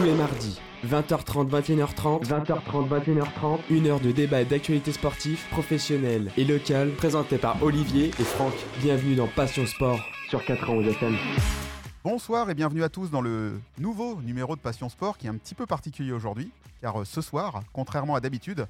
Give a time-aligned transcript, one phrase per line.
[0.00, 6.32] Tous les mardis, 20h30, 21h30, 20h30, 21h30, une heure de débat et d'actualité sportive, professionnelle
[6.38, 8.54] et locale, présentée par Olivier et Franck.
[8.80, 10.00] Bienvenue dans Passion Sport
[10.30, 11.14] sur 91 FM.
[12.02, 15.36] Bonsoir et bienvenue à tous dans le nouveau numéro de Passion Sport qui est un
[15.36, 18.68] petit peu particulier aujourd'hui, car euh, ce soir, contrairement à d'habitude,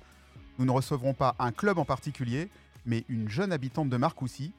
[0.59, 2.49] nous ne recevrons pas un club en particulier,
[2.87, 4.51] mais une jeune habitante de Marcoussis.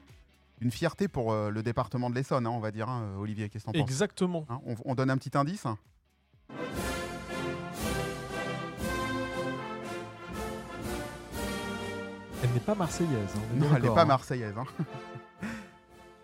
[0.62, 3.66] Une fierté pour euh, le département de l'Essonne, hein, on va dire, hein, Olivier, qu'est-ce
[3.66, 3.90] que t'en penses?
[3.90, 4.46] Exactement.
[4.48, 5.66] Hein, on, on donne un petit indice?
[12.42, 13.30] Elle n'est pas marseillaise.
[13.36, 14.06] hein, on est Non, elle n'est pas hein.
[14.06, 14.54] marseillaise.
[14.58, 14.64] hein.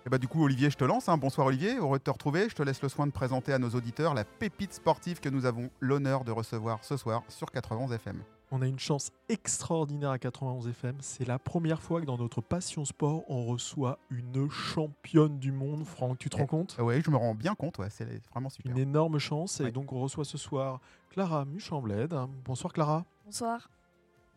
[0.06, 1.08] Et bah du coup Olivier, je te lance.
[1.08, 1.16] hein.
[1.18, 2.48] Bonsoir Olivier, heureux de te retrouver.
[2.48, 5.44] Je te laisse le soin de présenter à nos auditeurs la pépite sportive que nous
[5.44, 8.22] avons l'honneur de recevoir ce soir sur 91 FM.
[8.50, 10.96] On a une chance extraordinaire à 91 FM.
[11.00, 15.84] C'est la première fois que dans notre passion sport, on reçoit une championne du monde.
[15.84, 16.74] Franck, tu te rends compte?
[16.78, 18.72] Ah ouais, je me rends bien compte, ouais, c'est vraiment super.
[18.72, 19.60] Une énorme chance.
[19.60, 20.80] Et donc, on reçoit ce soir
[21.10, 22.14] Clara Muchambled.
[22.46, 23.04] Bonsoir, Clara.
[23.26, 23.68] Bonsoir.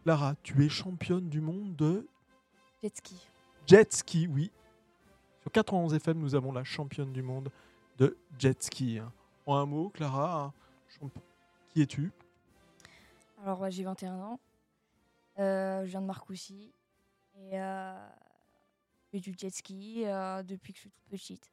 [0.03, 2.05] Clara, tu es championne du monde de
[2.83, 3.15] Jet ski.
[3.67, 4.51] jet ski, oui.
[5.41, 7.49] Sur 91 FM, nous avons la championne du monde
[7.97, 8.99] de jet ski.
[9.45, 10.51] En un mot, Clara,
[10.99, 11.09] champ-
[11.69, 12.11] qui es-tu?
[13.41, 14.39] Alors, ouais, j'ai 21 ans.
[15.39, 16.73] Euh, je viens de Marcoussis.
[17.35, 18.07] Et euh,
[19.03, 21.51] je fais du jet ski euh, depuis que je suis toute petite.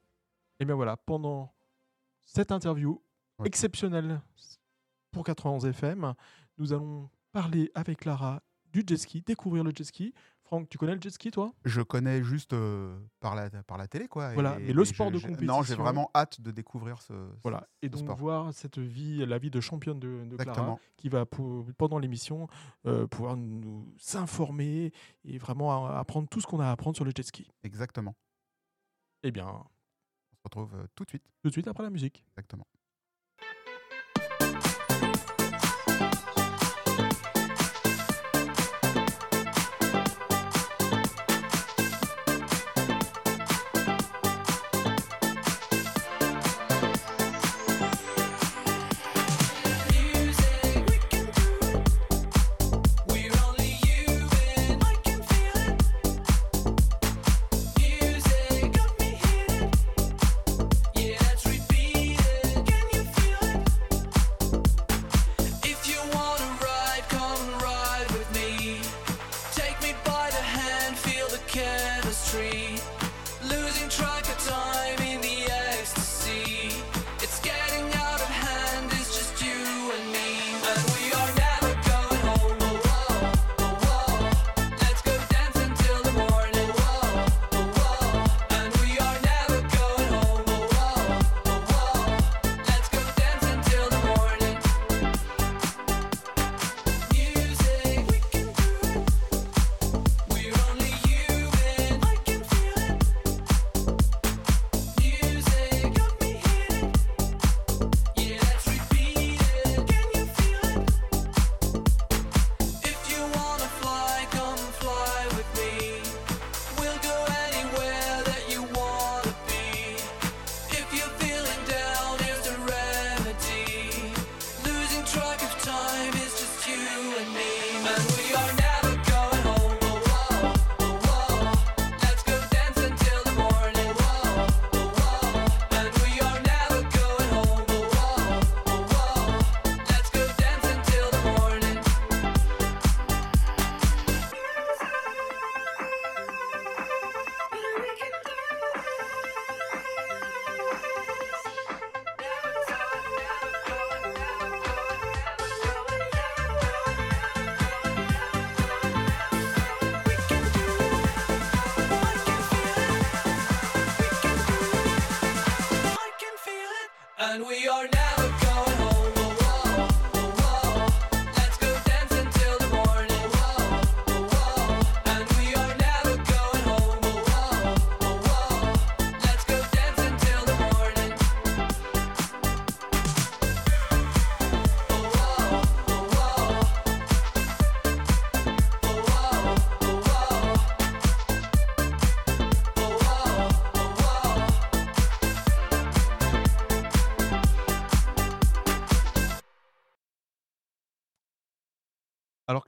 [0.61, 1.53] Et bien voilà, pendant
[2.25, 3.01] cette interview
[3.39, 3.47] Ouais.
[3.47, 4.21] exceptionnelle
[5.13, 6.13] pour 91 FM,
[6.59, 10.13] nous allons parler avec Clara du jet ski, découvrir le jet ski.
[10.49, 11.53] Franck, tu connais le jet ski, toi?
[11.67, 14.33] Je connais juste euh, par, la, par la télé, quoi.
[14.33, 17.03] Voilà, et- mais le et sport de je- Non, j'ai compétition- vraiment hâte de découvrir
[17.03, 17.13] ce.
[17.43, 17.69] Voilà.
[17.83, 18.17] Et donc sport.
[18.17, 22.47] voir cette vie, la vie de championne de, de Clara, qui va pour- pendant l'émission
[22.87, 24.91] euh, pouvoir nous s'informer
[25.25, 27.47] et vraiment apprendre tout ce qu'on a à apprendre sur le jet ski.
[27.63, 28.15] Exactement.
[29.23, 31.25] Eh bien, On se retrouve euh, tout de suite.
[31.43, 32.25] tout de suite après la musique.
[32.39, 32.67] Exactement.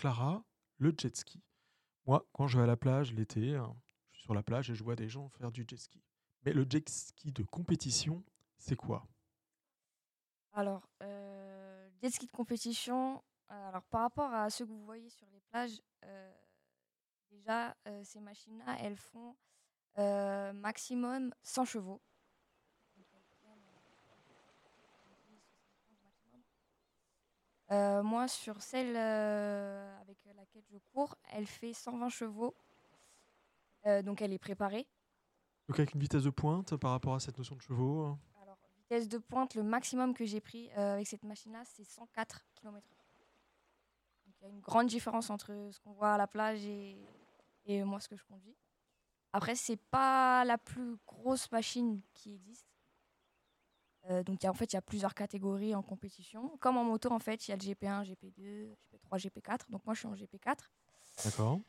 [0.00, 0.42] Clara,
[0.78, 1.42] le jet ski.
[2.06, 3.76] Moi, quand je vais à la plage l'été, hein,
[4.12, 6.02] je suis sur la plage et je vois des gens faire du jet ski.
[6.42, 8.24] Mais le jet ski de compétition,
[8.56, 9.06] c'est quoi?
[10.54, 15.10] Alors, euh, jet ski de compétition, euh, alors par rapport à ceux que vous voyez
[15.10, 16.32] sur les plages, euh,
[17.30, 19.36] déjà, euh, ces machines-là, elles font
[19.98, 22.00] maximum 100 chevaux.
[22.96, 24.00] Donc, elles prennent, euh,
[24.64, 26.40] 70, 75 maximum.
[27.70, 32.54] Euh, moi, sur celle euh, avec laquelle je cours, elle fait 120 chevaux.
[33.86, 34.86] Euh, donc, elle est préparée.
[35.68, 38.04] Donc avec une vitesse de pointe par rapport à cette notion de chevaux.
[38.06, 38.18] hein.
[38.42, 42.90] Alors, vitesse de pointe, le maximum que j'ai pris avec cette machine-là, c'est 104 km/h.
[44.26, 46.98] Donc, il y a une grande différence entre ce qu'on voit à la plage et,
[47.66, 48.56] et moi, ce que je conduis.
[49.32, 52.66] Après, c'est pas la plus grosse machine qui existe.
[54.08, 56.56] Euh, donc, il y a- en fait, il y a plusieurs catégories en compétition.
[56.58, 59.70] Comme en moto, en fait, il y a le GP1, GP2, GP3, GP4.
[59.70, 60.70] Donc, moi, je suis en GP4.
[61.24, 61.60] D'accord.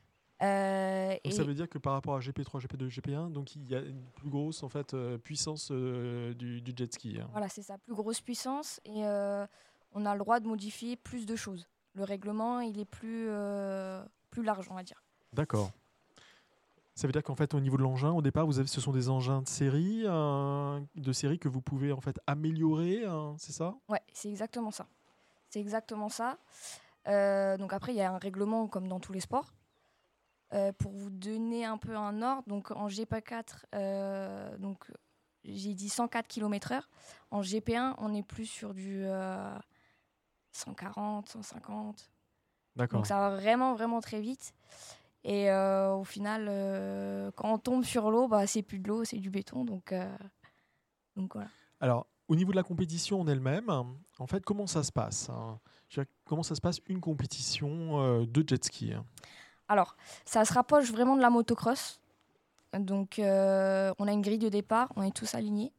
[0.41, 3.69] Euh, Donc et ça veut dire que par rapport à GP3, GP2, GP1, donc il
[3.69, 7.19] y a une plus grosse en fait euh, puissance euh, du, du jet ski.
[7.21, 7.27] hein.
[7.31, 9.45] Voilà, c'est sa plus grosse puissance et euh,
[9.91, 11.67] on a le droit de modifier plus de choses.
[11.93, 15.03] Le règlement, il est plus, euh, plus large, on va dire.
[15.31, 15.69] D'accord.
[17.01, 18.91] Ça veut dire qu'en fait au niveau de l'engin, au départ, vous avez, ce sont
[18.91, 23.53] des engins de série, euh, de série que vous pouvez en fait améliorer, hein, c'est
[23.53, 23.73] ça?
[23.89, 24.85] Ouais, c'est exactement ça.
[25.49, 26.37] C'est exactement ça.
[27.07, 29.51] Euh, donc après, il y a un règlement comme dans tous les sports.
[30.53, 34.91] Euh, pour vous donner un peu un ordre, donc en GP4, euh, donc
[35.43, 36.83] j'ai dit 104 km/h.
[37.31, 39.57] En GP1, on est plus sur du euh,
[40.51, 42.11] 140, 150.
[42.75, 42.99] D'accord.
[42.99, 44.53] Donc ça va vraiment, vraiment très vite.
[45.23, 49.03] Et euh, au final, euh, quand on tombe sur l'eau, bah, c'est plus de l'eau,
[49.03, 49.65] c'est du béton.
[49.65, 50.17] Donc, euh,
[51.15, 51.49] donc voilà.
[51.79, 55.59] Alors, au niveau de la compétition en elle-même, en fait, comment ça se passe hein?
[56.25, 58.93] Comment ça se passe une compétition de jet ski?
[58.93, 59.03] Hein
[59.67, 61.99] Alors, ça se rapproche vraiment de la motocross.
[62.71, 63.21] Donc, on
[64.07, 65.73] a une grille de départ, on est tous alignés.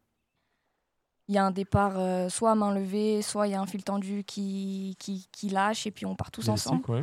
[1.29, 3.83] Il y a un départ soit à main levée, soit il y a un fil
[3.85, 6.85] tendu qui, qui, qui lâche et puis on part tous ensemble.
[6.91, 7.03] Ouais.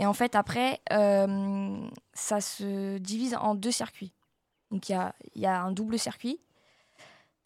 [0.00, 1.78] Et en fait, après, euh,
[2.14, 4.14] ça se divise en deux circuits.
[4.70, 6.40] Donc, il y a, il y a un double circuit,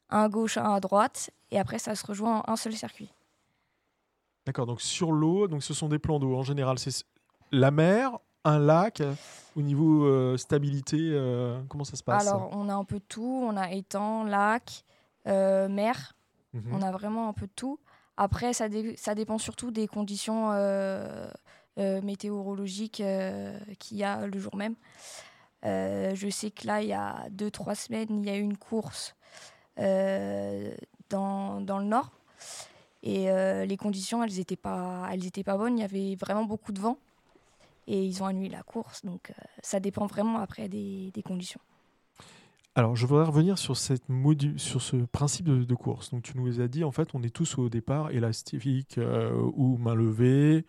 [0.09, 3.13] un à gauche, un à droite, et après, ça se rejoint en un seul circuit.
[4.47, 6.37] D'accord, donc sur l'eau, donc ce sont des plans d'eau.
[6.37, 7.05] En général, c'est
[7.51, 9.03] la mer, un lac.
[9.57, 13.05] Au niveau euh, stabilité, euh, comment ça se passe Alors, on a un peu de
[13.09, 13.43] tout.
[13.49, 14.85] On a étang, lac,
[15.27, 16.15] mer.
[16.53, 16.71] Mhm.
[16.73, 17.81] On a vraiment un peu de tout.
[18.17, 20.53] Après, ça, dé- ça dépend surtout des conditions
[21.77, 24.77] euh, météorologiques euh, qu'il y a le jour même.
[25.65, 28.43] Euh, je sais que là, il y a deux, trois semaines, il y a eu
[28.43, 29.17] une course
[29.77, 32.13] dans, dans le nord.
[33.03, 33.27] Et
[33.67, 35.11] les conditions, elles n'étaient pas,
[35.45, 35.79] pas bonnes.
[35.79, 36.97] Il y avait vraiment beaucoup de vent.
[37.87, 39.05] Et ils ont annulé la course.
[39.05, 39.33] Donc,
[39.63, 41.61] ça dépend vraiment après des, des conditions.
[42.77, 46.11] Alors, je voudrais revenir sur, cette modu- sur ce principe de, course.
[46.13, 48.99] Donc, tu nous as dit, en fait, on est tous au départ élastique
[49.55, 50.65] ou main levée,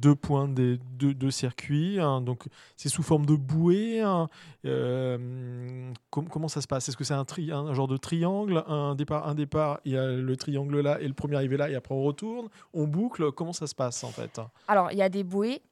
[0.00, 1.98] deux points des deux, deux circuits.
[2.00, 2.20] hein.
[2.20, 2.44] donc,
[2.76, 4.00] c'est sous forme de bouée.
[4.00, 4.28] hein.
[4.64, 6.88] Euh, com- comment ça se passe?
[6.88, 8.62] Est-ce que c'est un, un genre de triangle?
[8.66, 11.70] Un départ, un départ, il y a le triangle là et le premier arrivé là,
[11.70, 14.40] et après on retourne On boucle Comment ça se passe, en fait?
[14.68, 15.62] Alors, il y a des bouées.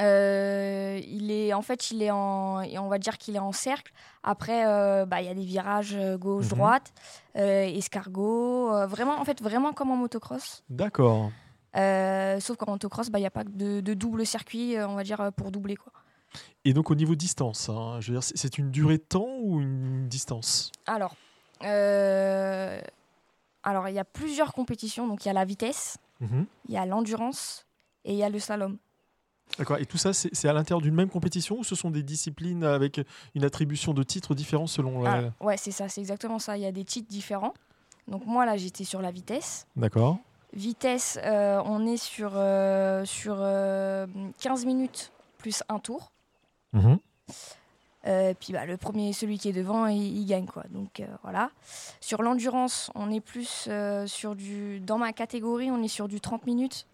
[0.00, 3.92] Euh, il est, en fait, il est en, on va dire qu'il est en cercle.
[4.22, 6.92] Après, euh, bah, il y a des virages gauche-droite,
[7.36, 8.86] euh, escargot.
[8.86, 10.62] vraiment, en fait, vraiment comme en motocross.
[10.70, 11.32] D'accord.
[11.76, 14.94] Euh, sauf qu'en motocross, bah, il n'y a pas de, de double circuit, euh, on
[14.94, 15.76] va dire, pour doubler.
[15.76, 15.92] Quoi.
[16.64, 19.60] Et donc, au niveau distance, hein, je veux dire, c'est- une durée de temps ou
[19.60, 20.70] une distance?
[20.86, 21.14] Alors,
[21.64, 22.80] euh,
[23.62, 25.06] alors, il y a plusieurs compétitions.
[25.06, 26.46] Donc, il y a la vitesse, Mhm.
[26.68, 27.66] il y a l'endurance
[28.04, 28.78] et il y a le slalom.
[29.58, 29.78] D'accord.
[29.78, 32.64] Et tout ça, c'est c'est à l'intérieur d'une même compétition ou ce sont des disciplines
[32.64, 33.00] avec
[33.34, 35.32] une attribution de titres différents selon la...
[35.40, 36.58] Ah, ouais, c'est ça, c'est exactement ça.
[36.58, 37.54] Il y a des titres différents.
[38.08, 39.66] Donc, moi, là, j'étais sur la vitesse.
[39.74, 40.18] D'accord.
[40.52, 44.06] Vitesse, euh, on est sur, euh, sur euh,
[44.40, 46.12] 15 minutes plus un tour.
[46.72, 46.98] Mhm.
[48.06, 50.64] Euh, puis bah, le premier, celui qui est devant, il, il gagne quoi.
[50.70, 51.50] Donc euh, voilà.
[52.00, 54.80] Sur l'endurance, on est plus euh, sur du.
[54.80, 56.86] Dans ma catégorie, on est sur du 30 minutes.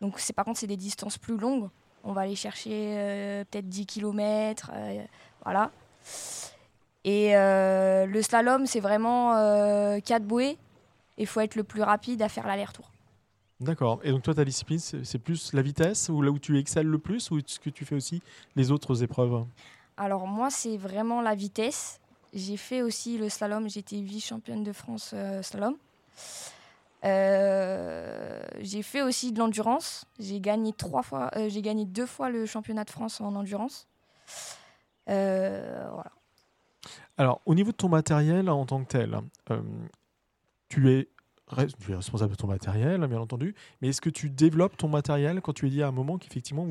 [0.00, 1.68] Donc c'est par contre c'est des distances plus longues.
[2.04, 4.70] On va aller chercher euh, peut-être 10 km.
[5.44, 5.70] voilà.
[7.04, 9.32] Et euh, le slalom, c'est vraiment
[10.00, 10.58] 4 bouées.
[11.18, 12.90] Il faut être le plus rapide à faire l'aller-retour.
[13.60, 14.00] D'accord.
[14.04, 16.98] Et donc toi, ta discipline, c'est plus la vitesse ou là où tu excelles le
[16.98, 18.22] plus ou est-ce que tu fais aussi
[18.54, 19.44] les autres épreuves?
[19.96, 22.00] Alors moi, c'est vraiment la vitesse.
[22.32, 23.68] J'ai fait aussi le slalom.
[23.68, 25.76] J'étais vice-championne de France euh, slalom.
[27.04, 30.04] Euh, j'ai fait aussi de l'endurance.
[30.20, 31.30] J'ai gagné trois fois.
[31.36, 33.88] euh, j'ai gagné deux fois le championnat de France en endurance.
[35.06, 36.12] Voilà.
[37.16, 39.18] Alors, au niveau de ton matériel en tant que tel,
[39.50, 39.60] euh,
[40.68, 41.08] tu es
[41.56, 45.52] es responsable de ton matériel, bien entendu, mais est-ce que tu développes ton matériel quand
[45.52, 46.66] tu as dit à un moment qu'effectivement,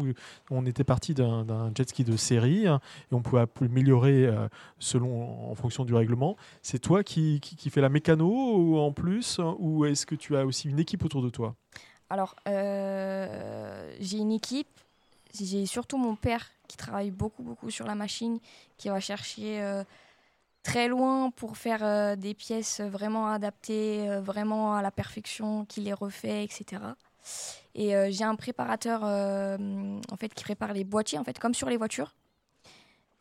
[0.51, 2.79] on était parti d'un jet ski de série hein,
[3.11, 4.47] et on pouvait améliorer euh,
[4.79, 8.91] selon, en fonction du règlement C'est toi qui, qui, qui fais la mécano ou en
[8.91, 11.55] plus hein, Ou est-ce que tu as aussi une équipe autour de toi?
[12.09, 14.67] Alors, euh, j'ai une équipe.
[15.39, 18.39] J'ai surtout mon père qui travaille beaucoup, beaucoup sur la machine,
[18.77, 19.83] qui va chercher euh,
[20.67, 25.79] très loin pour faire euh, des pièces vraiment adaptées, euh, vraiment à la perfection, qui
[25.79, 26.81] les refait, etc.
[27.74, 31.69] Et euh, j'ai un préparateur en fait, qui prépare les boîtiers, en fait, comme sur
[31.69, 32.13] les voitures.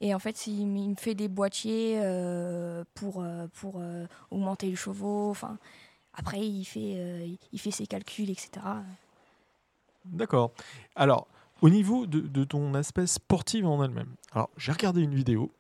[0.01, 1.99] Et en fait, il, me fait des boîtiers
[2.95, 3.25] pour,
[3.55, 3.81] pour
[4.31, 5.31] augmenter le chevaux.
[5.31, 5.57] Enfin,
[6.13, 8.51] après, il fait, il fait ses calculs, etc.
[10.05, 10.51] D'accord.
[10.97, 11.27] Alors,
[11.63, 15.51] au niveau de, de ton aspect sportif en elle-même, alors j'ai regardé une vidéo.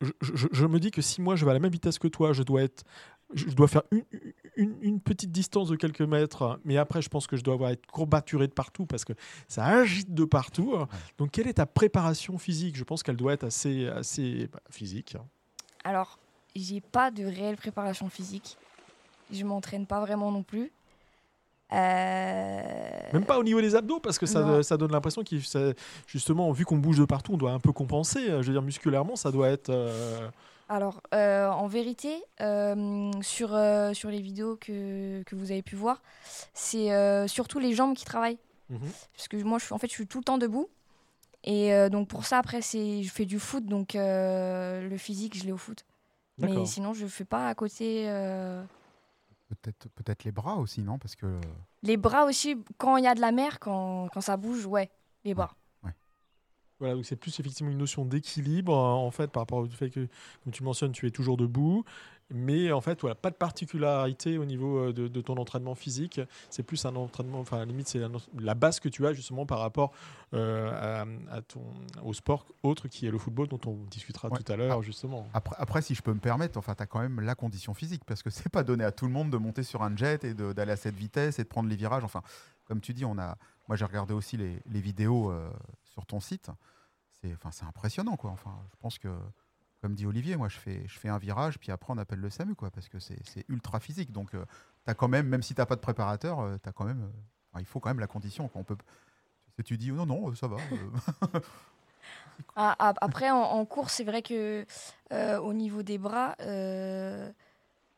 [0.00, 2.08] Je, je- je me dis que si moi je vais à la même vitesse que
[2.08, 2.84] toi, je dois être,
[3.34, 4.04] je dois faire une,
[4.56, 7.70] une- une petite distance de quelques mètres, mais après je pense que je dois avoir
[7.70, 9.12] être courbaturé de partout parce que
[9.46, 10.74] ça agite de partout.
[11.18, 12.76] Donc, quelle est ta préparation physique?
[12.76, 15.16] Je pense qu'elle doit être assez, assez bah, physique.
[15.84, 16.18] Alors,
[16.56, 18.56] j'ai pas de réelle préparation physique.
[19.32, 20.72] Je m'entraîne pas vraiment non plus.
[21.72, 22.60] Euh,
[23.12, 25.72] Même pas au niveau des abdos, parce que ça, ça donne l'impression ça-
[26.06, 28.20] justement, vu qu'on bouge de partout, on doit un peu compenser.
[28.26, 29.70] Je veux dire, musculairement, ça doit être.
[29.70, 30.28] euh,
[30.68, 35.76] Alors, euh, en vérité, euh, sur, euh, sur les vidéos que, que vous avez pu
[35.76, 36.02] voir,
[36.54, 36.88] c'est
[37.28, 38.38] surtout les jambes qui travaillent.
[38.68, 38.78] mhm.
[39.16, 40.68] Parce que moi, je, suis- en fait, je suis tout le temps debout.
[41.44, 43.64] Et donc, pour ça, après, c'est, je fais du foot.
[43.64, 45.84] Donc, le physique, je l'ai au foot.
[46.38, 48.06] Mais sinon, je fais pas à côté.
[49.52, 49.54] Euh,
[49.94, 50.98] Peut-être peut les bras aussi, non?
[50.98, 51.40] Parce que
[51.82, 54.90] Les bras aussi, quand il y a de la mer, quand, quand ça bouge, ouais,
[55.24, 55.54] les bras.
[56.80, 60.08] Voilà, donc c'est plus effectivement une notion d'équilibre en fait par rapport au fait que,
[60.42, 61.84] comme tu mentionnes, tu es toujours debout,
[62.32, 66.20] mais en fait, voilà, pas de particularité au niveau euh, de, de ton entraînement physique.
[66.48, 68.00] C'est plus un entraînement, enfin, à la limite, c'est
[68.38, 69.92] la base que tu as justement par rapport
[70.32, 71.60] euh, à, à ton,
[72.04, 74.38] au sport autre qui est le football, dont on discutera Ouais.
[74.38, 75.28] tout à l'heure justement.
[75.34, 78.04] après, après, si je peux me permettre, enfin, tu as quand même la condition physique
[78.06, 80.32] parce que c'est pas donné à tout le monde de monter sur un jet et
[80.34, 82.04] d'aller à cette vitesse et de prendre les virages.
[82.04, 82.22] Enfin,
[82.64, 85.50] comme tu dis, on a, moi j'ai regardé aussi les, les vidéos euh,
[85.90, 86.50] sur ton site.
[87.20, 88.30] C'est, enfin, impressionnant, quoi.
[88.30, 89.08] Enfin, je pense que,
[89.82, 92.70] comme dit Olivier, moi je fais, un virage, puis après on appelle le SAMU, quoi,
[92.70, 94.10] parce que c'est, ultra physique.
[94.10, 94.38] Donc, tu
[94.86, 97.66] as quand même, même si t'as pas de préparateur, euh, t'as quand même, euh, il
[97.66, 98.48] faut quand même la condition.
[98.48, 98.76] Peut,
[99.64, 100.56] tu dis non, non, ça va.
[100.56, 101.40] euh,
[102.56, 104.64] Ah, ah, après, en, en course, c'est vrai que
[105.12, 107.30] euh, au niveau des bras, euh,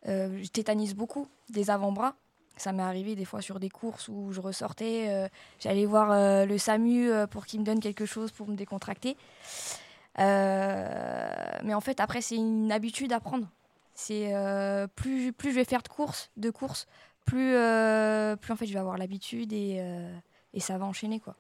[0.09, 2.15] euh, je tétanise beaucoup des avant-bras.
[2.57, 5.29] Ça m'est arrivé des fois sur des courses où je ressortais, euh,
[5.59, 9.17] j'allais voir euh, le SAMU euh, pour qu'il me donne quelque chose pour me décontracter.
[10.19, 13.49] Mais en fait, après, c'est une habitude à prendre.
[13.95, 14.35] C'est
[14.97, 16.87] plus, plus je vais faire de courses, de courses,
[17.25, 19.83] plus, plus en fait je vais avoir l'habitude et,
[20.59, 21.35] ça va enchaîner quoi.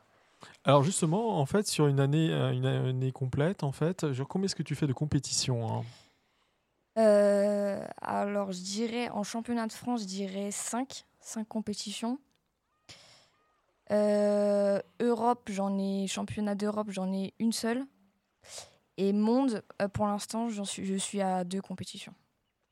[0.64, 4.56] Alors justement, en fait, sur une année, une année complète, en fait, genre, combien est-ce
[4.56, 5.84] que tu fais de compétition hein?
[6.98, 12.18] Euh, alors, je dirais, en championnat de France, je dirais 5, 5 compétitions.
[13.90, 17.84] Euh, Europe, j'en ai, championnat d'Europe, j'en ai une seule.
[18.96, 22.14] Et monde, euh, pour l'instant, suis, je suis à deux compétitions.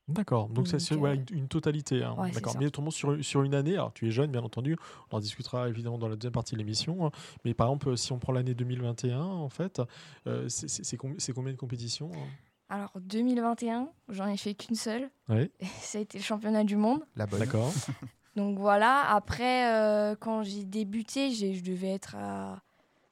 [0.07, 2.03] D'accord, donc c'est ouais, une, totalité.
[2.03, 2.15] hein.
[2.17, 4.75] ouais, D'accord, mais sur, sur une année, alors tu es jeune bien entendu,
[5.09, 7.11] on en discutera évidemment dans la deuxième partie de l'émission, hein.
[7.45, 9.81] mais par exemple si on prend l'année 2021 en fait,
[10.27, 12.27] euh, c'est combien de compétitions hein?
[12.73, 15.09] Alors, 2021, j'en ai fait qu'une seule.
[15.27, 15.51] Ouais.
[15.81, 17.01] Ça a été le championnat du monde.
[17.17, 17.39] la bonne.
[17.41, 17.69] D'accord.
[18.37, 22.61] Donc voilà, après, euh, quand j'ai débuté, j'ai- je devais être à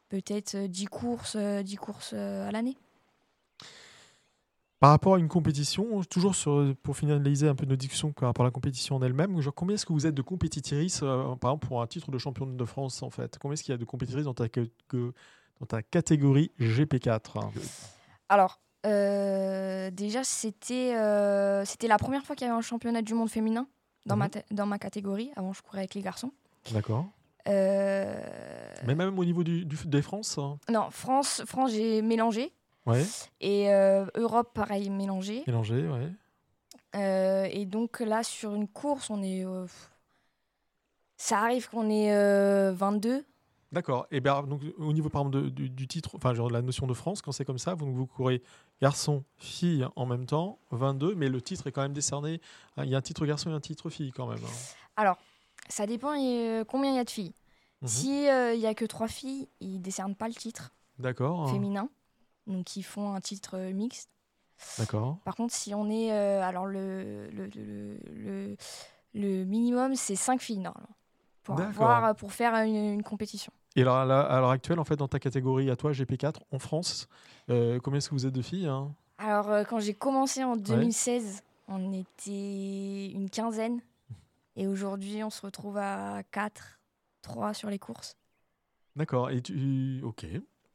[0.07, 2.77] peut-être euh, 10 courses, euh, 10 courses euh, à l'année.
[4.79, 8.45] Par rapport à une compétition, toujours sur, pour finaliser un peu nos discussions par rapport
[8.45, 11.51] à la compétition en elle-même, genre combien est-ce que vous êtes de compétitrices, euh, par
[11.51, 13.37] exemple pour un titre de championne de France en fait?
[13.39, 14.69] Combien est-ce qu'il y a de compétitrices dans ta, que-
[15.59, 17.51] dans ta catégorie GP4 hein
[18.29, 23.13] Alors, euh, déjà, c'était euh, c'était la première fois qu'il y avait un championnat du
[23.13, 23.67] monde féminin
[24.05, 24.31] dans, ma, Mhm.
[24.51, 25.31] dans ma catégorie.
[25.35, 26.31] Avant, je courais avec les garçons.
[26.71, 27.05] D'accord.
[27.47, 28.21] Euh,
[28.85, 32.51] Mais même au niveau du, du- des France hein Non, France, France j'ai mélangé.
[32.85, 33.05] Ouais,
[33.41, 33.67] Et
[34.15, 35.43] Europe, pareil, mélangé.
[35.45, 37.49] mélangé, ouais.
[37.51, 39.45] Et donc là, sur une course, on est.
[41.17, 43.25] ça arrive qu'on est euh, 22.
[43.71, 44.07] D'accord.
[44.09, 46.87] Et bien, donc, au niveau par exemple, de- du, du titre, enfin, genre la notion
[46.87, 48.41] de France, quand c'est comme ça, vous, vous courez
[48.81, 52.41] garçon, fille en même temps, 22, mais le titre est quand même décerné.
[52.77, 54.43] hein, Il y a un titre garçon et un titre fille quand même.
[54.43, 54.75] hein.
[54.95, 55.17] Alors,
[55.69, 57.33] ça dépend euh, combien il y a de filles.
[57.83, 57.87] Mhm.
[57.87, 61.49] Si euh, il y a que trois filles, ils décernent pas le titre D'accord.
[61.51, 61.89] féminin.
[62.47, 64.09] Donc, ils font un titre euh, mixte.
[64.79, 65.19] D'accord.
[65.23, 66.11] Par contre, si on est.
[66.11, 68.57] alors, le, le, le,
[69.13, 70.89] le- minimum, c'est 5 filles, normalement.
[71.43, 73.51] Pour, avoir- pour faire une, une compétition.
[73.75, 77.07] Et alors, à l'heure actuelle, en fait, dans ta catégorie à toi, GP4, en France,
[77.49, 78.93] euh, combien est-ce que vous êtes de filles hein?
[79.17, 83.81] Alors, euh, quand j'ai commencé en 2016, on était une quinzaine.
[84.55, 86.79] Et aujourd'hui, on se retrouve à 4,
[87.21, 88.17] 3 sur les courses.
[88.95, 89.29] D'accord.
[89.29, 90.01] Et tu.
[90.03, 90.25] Ok.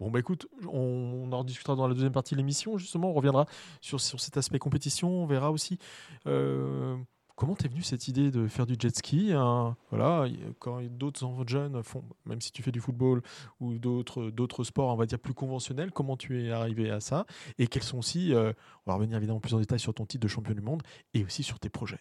[0.01, 3.11] Bon, bah écoute, on, en rediscutera dans la deuxième partie de l'émission, justement.
[3.11, 3.47] On reviendra
[3.81, 5.09] sur, sur cet aspect compétition.
[5.09, 5.79] On verra aussi.
[6.27, 6.97] euh,
[7.37, 9.77] Comment t'es venue cette idée de faire du jet ski hein?
[9.91, 10.27] Voilà,
[10.61, 13.23] quand d'autres jeunes font, même si tu fais du football
[13.59, 17.27] ou d'autres d'autres sports, on va dire plus conventionnels, comment tu es arrivé à ça?
[17.59, 18.53] Et quels sont aussi, euh,
[18.87, 21.25] on va revenir évidemment plus en détail sur ton titre de champion du monde et
[21.25, 22.01] aussi sur tes projets?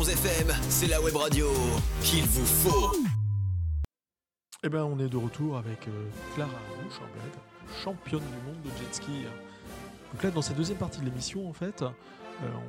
[0.00, 1.46] 91 FM, c'est la web radio
[2.02, 2.96] qu'il vous faut.
[4.62, 7.36] Eh ben, on est de retour avec euh, Clara Rouchamblade,
[7.84, 9.24] championne du monde de jet ski.
[10.12, 11.90] Donc là, dans cette deuxième partie de l'émission, en fait, euh,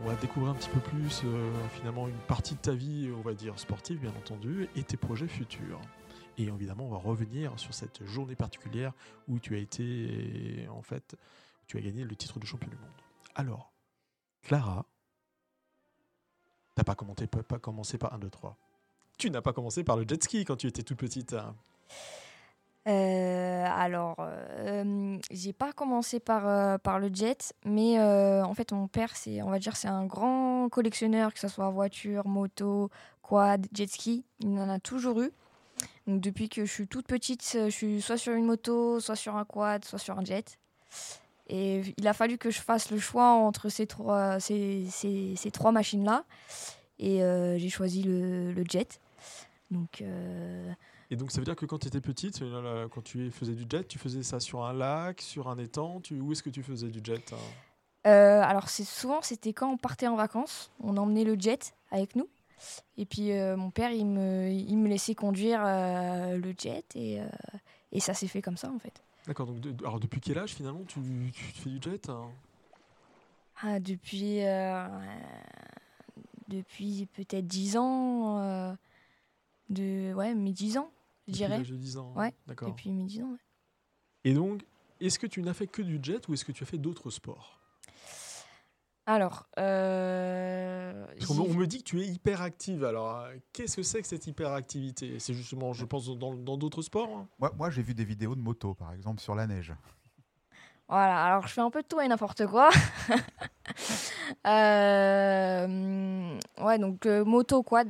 [0.03, 3.21] on va découvrir un petit peu plus, euh, finalement, une partie de ta vie, on
[3.21, 5.79] va dire sportive, bien entendu, et tes projets futurs.
[6.37, 8.91] Et évidemment, on va revenir sur cette journée particulière
[9.29, 11.15] où tu as été, en fait,
[11.65, 12.89] tu as gagné le titre de champion du monde.
[13.35, 13.71] Alors,
[14.43, 14.85] Clara,
[16.83, 18.57] pas commencé, pas commencé par 1, 2, 3.
[19.17, 21.35] Tu n'as pas commencé par le jet ski quand tu étais toute petite.
[22.87, 28.87] Euh, alors, euh, j'ai pas commencé par, euh, par le jet, mais en fait, mon
[28.87, 32.89] père, c'est, on va dire, c'est un grand collectionneur, que ce soit voiture, moto,
[33.21, 34.25] quad, jet ski.
[34.39, 35.31] Il en a toujours eu.
[36.07, 39.35] Donc, depuis que je suis toute petite, je suis soit sur une moto, soit sur
[39.35, 40.57] un quad, soit sur un jet.
[41.53, 45.51] Et il a fallu que je fasse le choix entre ces trois, ces, ces- ces
[45.51, 46.23] trois machines-là.
[46.97, 48.99] Et euh, j'ai choisi le, le jet.
[49.69, 50.71] Donc, euh,
[51.09, 53.65] Et donc, ça veut dire que quand tu étais petite, euh, quand tu faisais du
[53.69, 56.19] jet, tu faisais ça sur un lac, sur un étang tu...
[56.21, 57.37] Où est-ce que tu faisais du jet hein?
[58.07, 62.15] Euh, alors c'est souvent c'était quand on partait en vacances, on emmenait le jet avec
[62.15, 62.27] nous.
[62.97, 67.19] Et puis mon père il me, il me laissait conduire le jet et,
[67.91, 69.03] et ça s'est fait comme ça en fait.
[69.27, 70.99] D'accord, donc de- alors depuis quel âge finalement tu,
[71.33, 72.29] tu fais du jet hein?
[73.63, 74.87] Ah, depuis euh,
[76.47, 78.73] depuis peut-être 10 ans, euh,
[79.69, 80.91] de ouais mes 10 ans
[81.27, 81.57] je Depuis dirais.
[81.57, 82.13] l'âge de 10 ans.
[82.15, 82.69] Ouais, D'accord.
[82.69, 83.31] Depuis mes 10 ans.
[83.31, 83.37] ouais.
[84.23, 84.63] Et donc,
[84.99, 87.09] est-ce que tu n'as fait que du jet ou est-ce que tu as fait d'autres
[87.11, 87.59] sports?
[89.07, 92.83] Alors euh, on me dit que tu es hyperactive.
[92.83, 95.17] Alors, euh, qu'est-ce que c'est que cette hyperactivité?
[95.19, 97.27] C'est justement, je pense, dans dans d'autres sports hein?
[97.39, 99.73] Moi, moi j'ai vu des vidéos de moto, par exemple, sur la neige.
[100.87, 102.69] Voilà, alors je fais un peu de tout et n'importe quoi.
[104.47, 107.87] Euh, ouais, donc euh, moto, quad,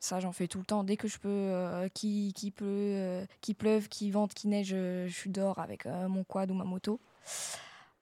[0.00, 0.84] ça j'en fais tout le temps.
[0.84, 4.68] Dès que je peux, euh, qui, qui pleut, euh, qui pleuve, qui vente, qui neige,
[4.70, 6.98] je suis dehors avec euh, mon quad ou ma moto.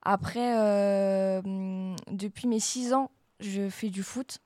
[0.03, 1.43] Après, euh,
[2.11, 4.39] depuis mes 6 ans, je fais du foot.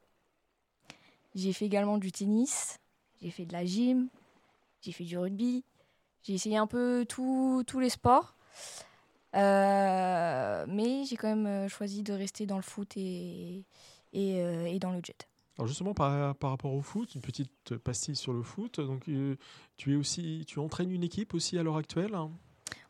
[1.35, 2.79] J'ai fait également du tennis.
[3.23, 4.09] J'ai fait de la gym.
[4.83, 5.65] J'ai fait du rugby.
[6.23, 8.35] J'ai essayé un peu tous les sports.
[9.35, 13.65] Euh, mais j'ai quand même euh, choisi de rester dans le foot et,
[14.13, 15.29] et, dans le jet.
[15.59, 18.81] Alors justement, par, par rapport au foot, une petite pastille sur le foot.
[18.81, 19.09] Donc,
[19.77, 22.31] tu es aussi, tu entraînes une équipe aussi à l'heure actuelle hein?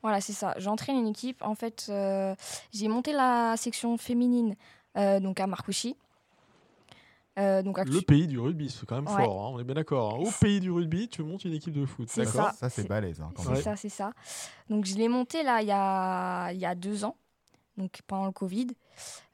[0.02, 0.54] Voilà, c'est ça.
[0.58, 1.42] J'entraîne une équipe.
[1.42, 2.34] En fait, euh,
[2.72, 4.54] j'ai monté la section féminine
[4.96, 5.96] euh, donc à Marcoussis.
[7.36, 9.24] Euh, donc actu- Le pays du rugby, c'est quand même Ouais.
[9.24, 9.46] fort.
[9.46, 10.14] hein, on est bien d'accord.
[10.14, 10.18] hein.
[10.20, 12.08] Au pays du rugby, tu montes une équipe de foot.
[12.08, 12.50] C'est D'accord.
[12.50, 12.52] ça.
[12.52, 13.20] Ça, c'est balèze.
[13.20, 14.12] hein, C'est ça, c'est ça.
[14.70, 17.16] Donc je l'ai monté là il y a, il y a deux ans,
[17.76, 18.68] donc pendant le Covid.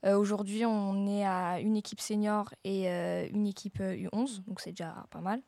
[0.07, 4.61] Euh, Aujourd'hui, on est à une équipe senior et euh, une équipe euh, U11, donc
[4.61, 5.43] c'est déjà pas mal.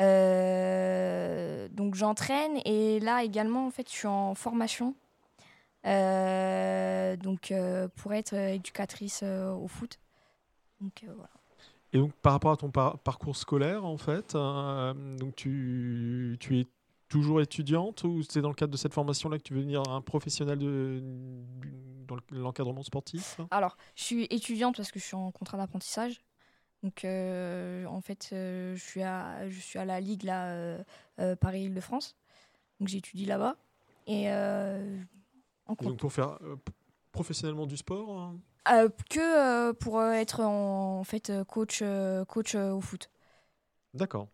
[0.00, 4.94] Euh, donc j'entraîne et là également, en fait, je suis en formation.
[5.86, 9.98] euh, donc euh, pour être éducatrice au foot.
[10.80, 11.30] Donc voilà.
[11.92, 16.66] Et donc, par rapport à ton par- parcours scolaire, en fait, donc tu, tu es
[17.08, 20.00] toujours étudiante ou c'est dans le cadre de cette formation-là que tu veux devenir un
[20.00, 21.00] professionnel de,
[22.08, 23.38] dans l'encadrement sportif?
[23.52, 26.20] Alors, je suis étudiante parce que je suis en contrat d'apprentissage.
[26.84, 30.84] Donc, euh, en fait, euh, je, suis à, je suis à la Ligue là, euh,
[31.18, 32.14] euh, Paris-Île-de-France.
[32.78, 33.56] Donc, j'étudie là-bas.
[34.06, 36.38] Et en Et donc, pour faire
[37.10, 38.36] professionnellement du sport hein?
[38.70, 43.10] Euh, que euh, pour être en, en fait coach, euh, coach au foot.
[43.94, 44.28] D'accord.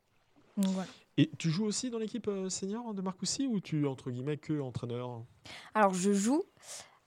[0.56, 0.90] Voilà.
[1.18, 5.22] Et tu joues aussi dans l'équipe senior de Marcoussis ou tu entre guillemets que entraîneur?
[5.74, 6.42] Alors, je joue.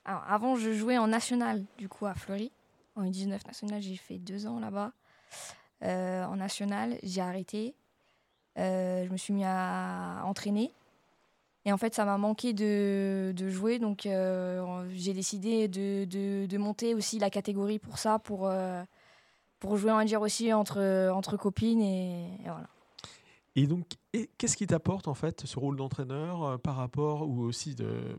[0.06, 2.50] Alors, avant, je jouais en national, du coup, à Fleury.
[2.96, 4.92] En U19 national, j'ai fait deux ans là-bas.
[5.82, 7.74] Euh, en national, j'ai arrêté.
[8.58, 10.70] Euh, je me suis mis à entraîner.
[11.66, 13.78] Et en fait, ça m'a manqué de, de jouer.
[13.78, 16.04] Donc, euh, j'ai décidé de,
[16.46, 18.50] de- monter aussi la catégorie pour ça, pour,
[19.58, 21.80] pour jouer, on va dire, aussi entre, entre copines.
[21.80, 22.68] Et, voilà.
[23.56, 23.86] Et donc,
[24.36, 28.18] qu'est-ce qui t'apporte en fait ce rôle d'entraîneur par rapport ou aussi de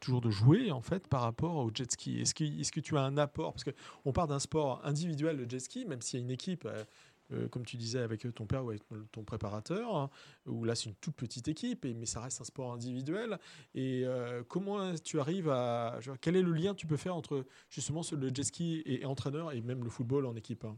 [0.00, 2.96] toujours de jouer en fait par rapport au jet ski Est-ce que, est que tu
[2.96, 3.52] as un apport?
[3.52, 6.64] Parce qu'on part d'un sport individuel, le jet ski, même s'il y a une équipe,
[6.66, 6.84] euh,
[7.32, 10.10] euh, comme tu disais avec ton père ou avec ton préparateur, hein,
[10.46, 13.38] où là c'est une toute petite équipe, et, mais ça reste un sport individuel.
[13.74, 15.98] Et euh, comment tu arrives à.
[16.00, 19.02] genre, quel est le lien que tu peux faire entre justement le jet ski et,
[19.02, 20.76] et entraîneur et même le football en équipe hein?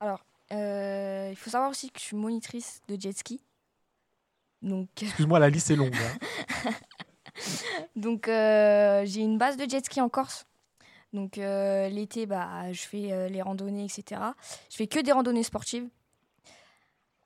[0.00, 3.40] Alors, euh, il faut savoir aussi que je suis monitrice de jet ski.
[4.62, 5.94] Donc, Excuse-moi, la liste est longue.
[5.94, 6.70] hein.
[7.96, 10.46] Donc euh, j'ai une base de jet ski en Corse.
[11.12, 14.20] Donc euh, l'été, bah, je fais euh, les randonnées, etc.
[14.70, 15.88] Je fais que des randonnées sportives.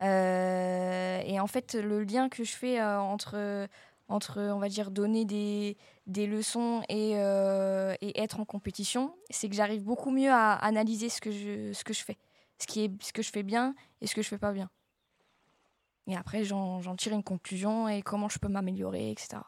[0.00, 3.68] Et en fait, le lien que je fais entre,
[4.08, 5.76] entre, on va dire, donner des,
[6.08, 11.20] des leçons et, et être en compétition, c'est que j'arrive beaucoup mieux à analyser ce
[11.20, 12.18] que je, ce que je fais.
[12.58, 14.68] Ce, qui est, ce que je fais bien et ce que je fais pas bien.
[16.08, 19.42] Et après, j'en tire une conclusion et comment je peux m'améliorer, etc.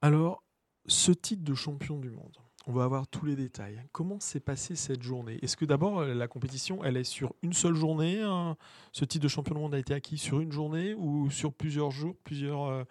[0.00, 0.44] Alors,
[0.86, 2.36] ce titre de champion du monde,
[2.68, 3.82] on va avoir tous les détails.
[3.90, 5.40] Comment s'est passée cette journée?
[5.42, 8.56] Est-ce que d'abord, euh, la compétition, elle est sur une seule journée hein?
[8.92, 11.90] Ce titre de champion du monde a été acquis sur une journée ou sur plusieurs
[11.90, 12.84] jours, plusieurs euh,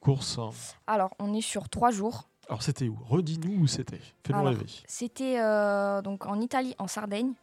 [0.00, 0.40] courses
[0.86, 2.30] Alors, on est sur trois jours.
[2.48, 2.98] Alors, c'était où?
[3.04, 4.00] Redis-nous où c'était.
[4.26, 4.66] Fais-nous rêver.
[4.86, 7.34] C'était euh, donc en Italie, en Sardaigne,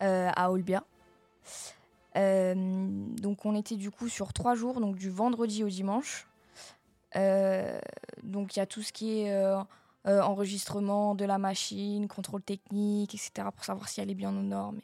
[0.00, 0.84] euh, à Olbia.
[2.14, 6.28] Donc on était du coup sur trois jours, donc du vendredi au dimanche.
[7.16, 7.78] Euh,
[8.22, 9.58] donc il y a tout ce qui est euh,
[10.06, 13.48] euh, enregistrement de la machine, contrôle technique, etc.
[13.54, 14.80] pour savoir si elle est bien aux normes.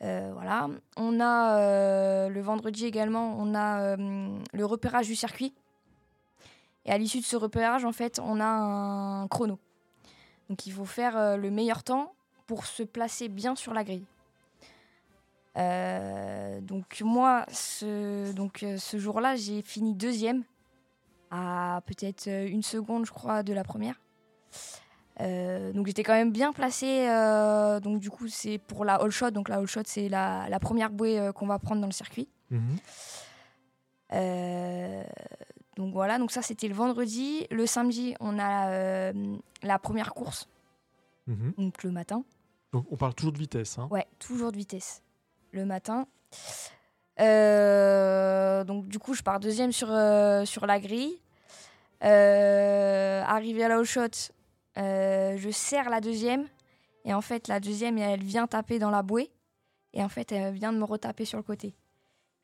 [0.00, 0.68] Voilà.
[0.98, 5.54] On a le vendredi également, on a le repérage du circuit.
[6.84, 9.58] Et à l'issue de ce repérage, en fait, on a un chrono.
[10.50, 12.12] Donc il faut faire le meilleur temps
[12.46, 14.04] pour se placer bien sur la grille.
[15.56, 18.30] Donc moi, ce,
[18.78, 20.44] ce jour-là, j'ai fini deuxième,
[21.34, 23.96] à peut-être euh, une seconde, je crois, de la première.
[25.20, 27.06] Euh, donc j'étais quand même bien placée.
[27.08, 29.30] euh, donc du coup, c'est pour la all shot.
[29.32, 31.92] Donc la all shot, c'est la, la première bouée euh, qu'on va prendre dans le
[31.92, 32.28] circuit.
[32.50, 32.76] Mhm.
[35.76, 37.46] Donc voilà, donc ça c'était le vendredi.
[37.50, 39.12] Le samedi, on a
[39.62, 40.48] la première course,
[41.26, 41.52] Mhm.
[41.58, 42.22] donc le matin.
[42.72, 43.78] Donc, on parle toujours de vitesse.
[43.78, 43.88] hein.
[43.90, 45.02] Ouais, toujours de vitesse.
[45.52, 46.06] Le matin.
[48.66, 49.88] Donc du coup, je pars deuxième sur,
[50.44, 51.18] sur la grille.
[52.04, 54.32] Euh, arrivé à la haut shot,
[54.76, 56.46] euh, je serre la deuxième.
[57.04, 59.30] Et en fait, la deuxième, elle vient taper dans la bouée.
[59.92, 61.74] Et en fait, elle vient de me retaper sur le côté.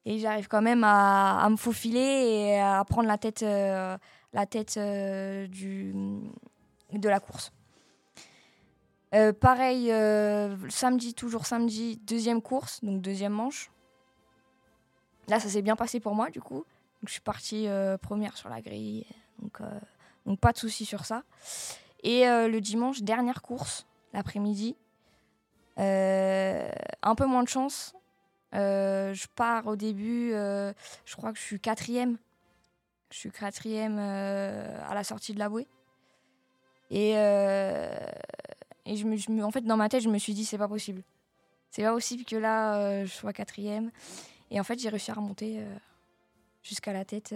[0.07, 3.99] Et j'arrive quand même à, me faufiler et à prendre la tête, euh,
[4.33, 4.79] la tête
[5.51, 5.95] du,
[6.93, 7.53] de la course.
[9.41, 9.89] Pareil,
[10.71, 13.71] samedi, toujours samedi, deuxième course, donc deuxième manche.
[15.29, 16.65] Là, ça s'est bien passé pour moi, du coup.
[17.05, 17.67] Je suis partie
[18.01, 19.05] première sur la grille,
[19.41, 19.79] donc, euh,
[20.27, 21.23] donc pas de souci sur ça.
[22.03, 24.77] Et euh, le dimanche, dernière course, l'après-midi.
[25.79, 26.71] Euh,
[27.03, 27.95] un peu moins de chance.
[28.53, 32.19] Je pars au début, je crois que je suis quatrième.
[33.11, 35.69] Je suis quatrième à la sortie de la bouée.
[36.91, 41.03] Et, en fait, dans ma tête, je me suis dit, c'est pas possible.
[41.71, 43.91] C'est pas possible que là, je sois quatrième.
[44.51, 45.65] Et en fait, j'ai réussi à remonter
[46.63, 47.33] jusqu'à la tête.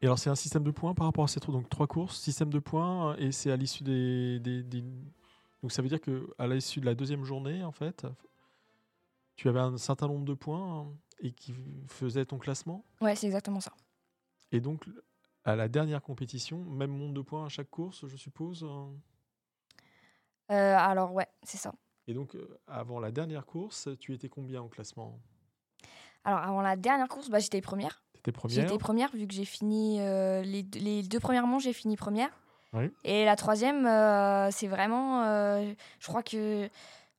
[0.00, 2.18] Et alors, c'est un système de points par rapport à ces trois, donc trois courses,
[2.20, 4.82] système de points, et c'est à l'issue des, des- des-
[5.62, 8.06] Donc, ça veut dire que à l'issue de la deuxième journée, en fait,
[9.34, 10.86] tu avais un certain nombre de points hein,
[11.20, 11.52] et qui
[11.88, 12.84] faisait ton classement.
[13.00, 13.72] Ouais, c'est exactement ça.
[14.52, 14.88] Et donc,
[15.44, 18.64] à la dernière compétition, même nombre de points à chaque course, je suppose.
[18.64, 18.90] hein.
[20.50, 21.72] Euh, alors, ouais, c'est ça.
[22.06, 25.20] Et donc, euh, avant la dernière course, tu étais combien au classement?
[26.24, 28.02] Alors, avant la dernière course, bah, j'étais première.
[28.18, 31.46] Tu étais première J'étais première vu que j'ai fini euh, les, deux- les deux premières
[31.46, 32.30] manches, j'ai fini première.
[32.72, 32.90] Oui.
[33.04, 36.68] Et la troisième, euh, c'est vraiment, euh, je crois que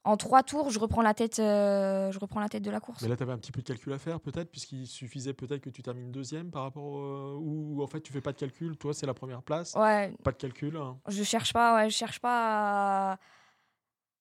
[0.03, 3.01] en trois tours, je reprends la tête, je reprends la tête de la course.
[3.01, 5.62] Mais là, tu avais un petit peu de calcul à faire, peut-être, puisqu'il suffisait peut-être
[5.62, 6.83] que tu termines deuxième par rapport.
[6.83, 8.75] au- ou en fait, tu fais pas de calcul.
[8.77, 9.73] Toi, c'est la première place.
[9.75, 10.75] Ouais, Pas de calcul.
[10.77, 10.97] hein.
[11.07, 13.17] je cherche pas, ouais, je cherche pas à,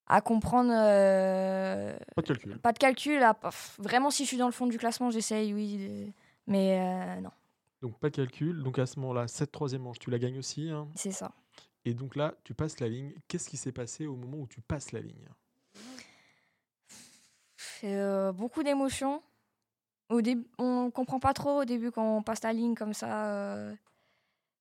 [0.06, 0.70] à comprendre.
[0.74, 2.58] euh, Pas de calcul.
[2.58, 3.22] pas de calcul.
[3.22, 3.36] à-
[3.78, 5.76] vraiment, si je suis dans le fond du classement, j'essaye, oui.
[6.06, 6.12] de-
[6.48, 7.30] Mais euh, non,
[7.82, 8.62] Donc, pas de calcul.
[8.62, 10.68] Donc, à ce moment-là, cette troisième manche, tu la gagnes aussi.
[10.70, 10.88] hein.
[10.96, 11.30] c'est ça.
[11.84, 13.14] Et donc là, tu passes la ligne.
[13.28, 15.28] Qu'est-ce qui s'est passé au moment où tu passes la ligne?
[17.84, 19.22] Euh, beaucoup d'émotions.
[20.08, 23.26] Au début, on comprend pas trop au début quand on passe la ligne comme ça.
[23.26, 23.74] euh,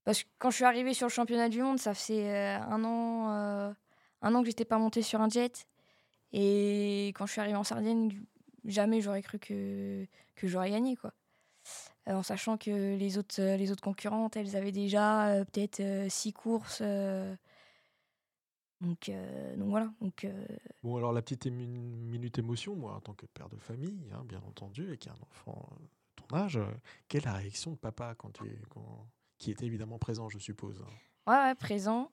[0.03, 3.73] parce que quand je suis arrivée sur le championnat du monde, ça faisait un an,
[4.21, 5.67] un an que j'étais pas montée sur un jet.
[6.33, 8.21] Et quand je suis arrivée en Sardaigne,
[8.65, 11.13] jamais j'aurais cru que, que j'aurais gagné quoi.
[12.07, 16.07] En sachant que les autres, euh, les autres concurrentes, elles avaient déjà euh, peut-être euh,
[16.09, 16.81] six courses.
[18.81, 19.89] donc, euh, donc voilà.
[20.01, 20.45] Donc, euh,
[20.83, 24.23] Bon, alors la petite ému- minute émotion, moi, en tant que père de famille, hein,
[24.25, 26.65] bien entendu, et qui a un enfant de ton âge, euh,
[27.07, 30.37] quelle est la réaction de papa quand tu es, quand- qui était évidemment présent, je
[30.39, 30.83] suppose?
[31.27, 32.11] Ouais, ouais, présent.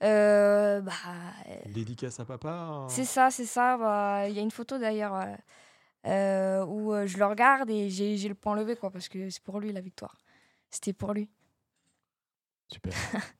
[0.00, 0.92] Bah,
[1.66, 3.76] dédicace à papa hein c'est ça, c'est ça.
[3.76, 5.14] bah, Il y a une photo d'ailleurs
[6.06, 9.30] euh, où euh, je le regarde et j'ai j'ai le point levé, quoi, parce que
[9.30, 10.16] c'est pour lui la victoire.
[10.70, 11.28] C'était pour lui.
[12.68, 12.92] Super.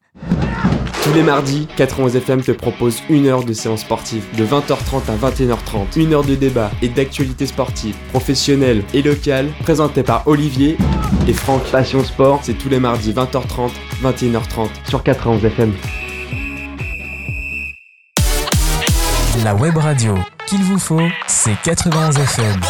[1.04, 5.30] Tous les mardis, 91 FM te propose une heure de séance sportive de 20h30 à
[5.30, 5.98] 21h30.
[5.98, 10.76] Une heure de débat et d'actualité sportive, professionnelle et locale, présentée par Olivier
[11.26, 11.62] et Franck.
[11.70, 13.70] Passion Sport, c'est tous les mardis 20h30,
[14.02, 15.72] 21h30 sur 91 FM.
[19.48, 20.14] La web radio
[20.46, 22.60] qu'il vous faut, c'est 91 FM.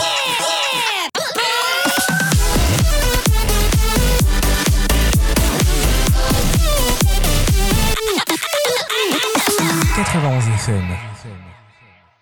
[10.55, 11.33] FM.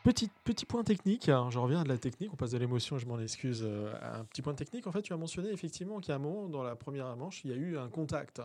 [0.02, 2.96] Petit, petit point technique, hein, je reviens à de la technique, on passe de l'émotion,
[2.96, 3.62] je m'en excuse.
[3.62, 6.62] Euh, un petit point technique, en fait, tu as mentionné effectivement qu'à un moment, dans
[6.62, 8.40] la première manche, il y a eu un contact.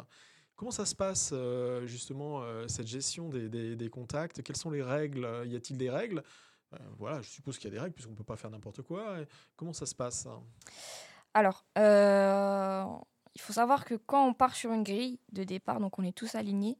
[0.61, 4.43] Comment ça se passe, euh, justement, euh, cette gestion des, contacts?
[4.43, 5.27] Quelles sont les règles?
[5.47, 6.21] Y a-t-il des règles?
[6.73, 8.83] Euh, Voilà, je suppose qu'il y a des règles, puisqu'on ne peut pas faire n'importe
[8.83, 9.15] quoi.
[9.55, 10.43] Comment ça se passe hein?
[11.33, 16.03] Alors, il faut savoir que quand on part sur une grille de départ, donc on
[16.03, 16.77] est tous alignés,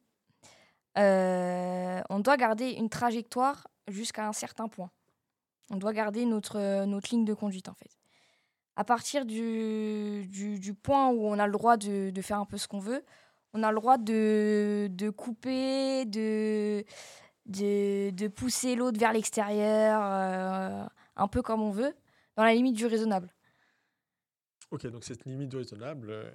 [0.95, 4.91] on doit garder une trajectoire jusqu'à un certain point.
[5.71, 7.97] On doit garder notre, notre ligne de conduite, en fait.
[8.75, 12.67] À partir du, du, point où on a le droit de faire un peu ce
[12.67, 13.03] qu'on veut,
[13.53, 16.83] on a le droit de, de couper, de,
[17.45, 20.85] de, de pousser l'autre vers l'extérieur, euh,
[21.15, 21.93] un peu comme on veut,
[22.35, 23.33] dans la limite du raisonnable.
[24.71, 26.31] Ok, donc cette limite du raisonnable euh,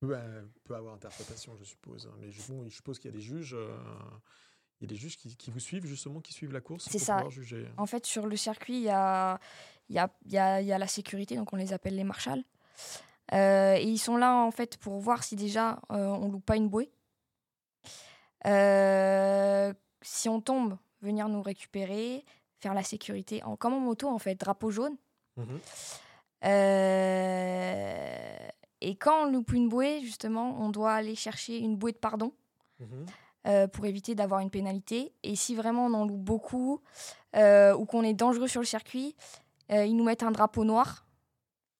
[0.00, 2.06] peut, euh, peut avoir interprétation, je suppose.
[2.06, 2.16] hein.
[2.18, 3.76] Mais je, bon, je suppose qu'il y a des juges, euh,
[4.80, 6.98] il y a des juges qui, qui vous suivent justement, qui suivent la course C'est
[6.98, 7.14] pour ça.
[7.14, 7.68] pouvoir juger.
[7.76, 9.38] En fait, sur le circuit, il y a,
[9.88, 11.94] il y, a, il y, a, il y a la sécurité, donc on les appelle
[11.94, 12.42] les marshals.
[13.34, 16.56] Euh, et ils sont là, en fait, pour voir si déjà euh, on loupe pas
[16.56, 16.90] une bouée.
[18.46, 22.24] Euh, si on tombe, venir nous récupérer,
[22.60, 23.42] faire la sécurité.
[23.42, 24.96] En, comme en moto, en fait, drapeau jaune.
[25.36, 25.58] Mhm.
[27.16, 28.48] Euh,
[28.80, 32.32] et quand on loupe une bouée, justement, on doit aller chercher une bouée de pardon
[32.78, 33.06] Mhm.
[33.48, 35.12] euh, pour éviter d'avoir une pénalité.
[35.22, 36.80] Et si vraiment on en loue beaucoup
[37.34, 39.16] euh, ou qu'on est dangereux sur le circuit,
[39.70, 41.05] ils nous mettent un drapeau noir.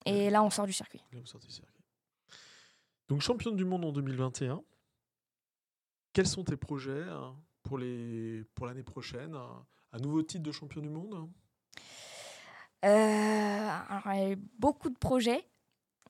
[0.06, 1.02] Et là, on sort du circuit.
[1.12, 1.82] Là, vous sortez du circuit.
[3.08, 4.62] Donc championne du monde en 2021.
[6.12, 10.88] Quels sont tes projets hein, pour l'année prochaine hein Un nouveau titre de champion du
[10.88, 11.28] monde?
[12.84, 15.44] Euh, alors, il y a beaucoup de projets.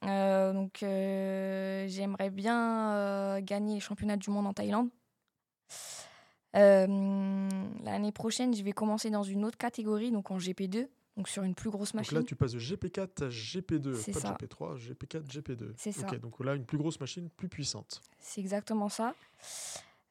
[0.04, 4.90] Euh, donc, euh, j'aimerais bien euh, gagner les championnats du monde en Thaïlande.
[6.54, 6.86] Euh,
[7.82, 11.54] L'année prochaine, je vais commencer dans une autre catégorie, donc en GP2, donc sur une
[11.54, 12.18] plus grosse Donc machine.
[12.18, 14.36] là, tu passes de GP4 à GP2, C'est pas ça.
[14.38, 15.72] de GP3, GP4, GP2.
[15.76, 16.06] C'est ça.
[16.06, 18.02] Ok, donc là, une plus grosse machine, plus puissante.
[18.18, 19.14] C'est exactement ça.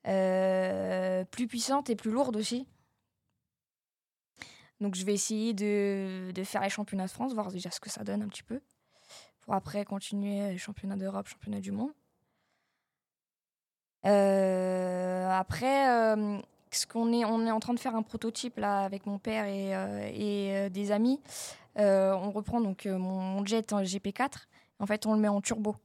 [0.08, 2.68] Euh, plus puissante et plus lourde aussi.
[4.82, 7.90] Donc je vais essayer de, de faire les championnats de France, voir déjà ce que
[7.90, 8.60] ça donne un petit peu.
[9.42, 11.92] Pour après continuer les championnats d'Europe, championnats du monde.
[14.06, 16.40] Euh, après, euh,
[16.76, 19.46] ce qu'on est, on est en train de faire un prototype là avec mon père
[19.46, 21.20] et, euh, et euh, des amis.
[21.78, 24.30] Euh, on reprend donc mon, jet en GP4.
[24.80, 25.76] En fait, on le met en turbo.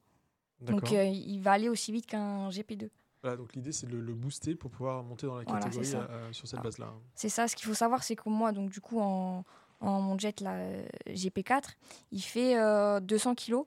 [0.60, 2.90] Donc il va aller aussi vite qu'un GP2.
[3.22, 5.86] Voilà, donc l'idée, c'est de le, le booster pour pouvoir monter dans la catégorie
[6.32, 6.62] sur cette Ah.
[6.62, 6.92] base-là.
[7.14, 9.44] C'est ça, ce qu'il faut savoir, c'est que moi, donc du coup, en,
[9.80, 11.74] en mon jet là, euh, GP4,
[12.12, 13.66] il fait euh, 200 kilos.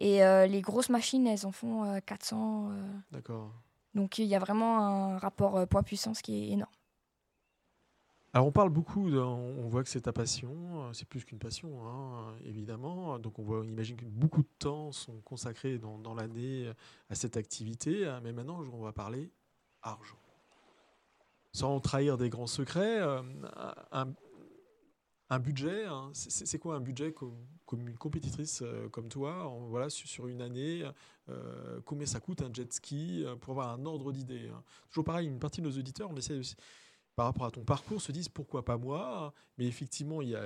[0.00, 2.70] Et les grosses machines, elles en font euh, 400.
[2.70, 2.92] euh.
[3.10, 3.52] D'accord.
[3.94, 6.72] Donc il y a vraiment un rapport euh, poids-puissance qui est énorme.
[8.34, 11.86] Alors on parle beaucoup, on voit que c'est ta passion, euh, c'est plus qu'une passion,
[11.86, 13.18] hein, évidemment.
[13.18, 16.70] Donc on, voit, on imagine que beaucoup de temps sont consacrés dans, l'année
[17.08, 18.06] à cette activité.
[18.22, 19.30] Mais maintenant, on va parler
[19.82, 20.18] argent.
[21.52, 23.22] Sans trahir des grands secrets, euh,
[23.90, 24.12] un,
[25.30, 30.26] un budget, hein, c'est- quoi un budget comme, une compétitrice euh, comme toi, voilà, sur,
[30.26, 30.84] une année
[31.28, 34.62] euh, Combien ça coûte un jet ski euh, pour avoir un ordre d'idée hein.
[34.88, 36.10] Toujours pareil, une partie de nos auditeurs,
[37.14, 40.36] par rapport à ton parcours, se disent pourquoi pas moi Mais effectivement, il y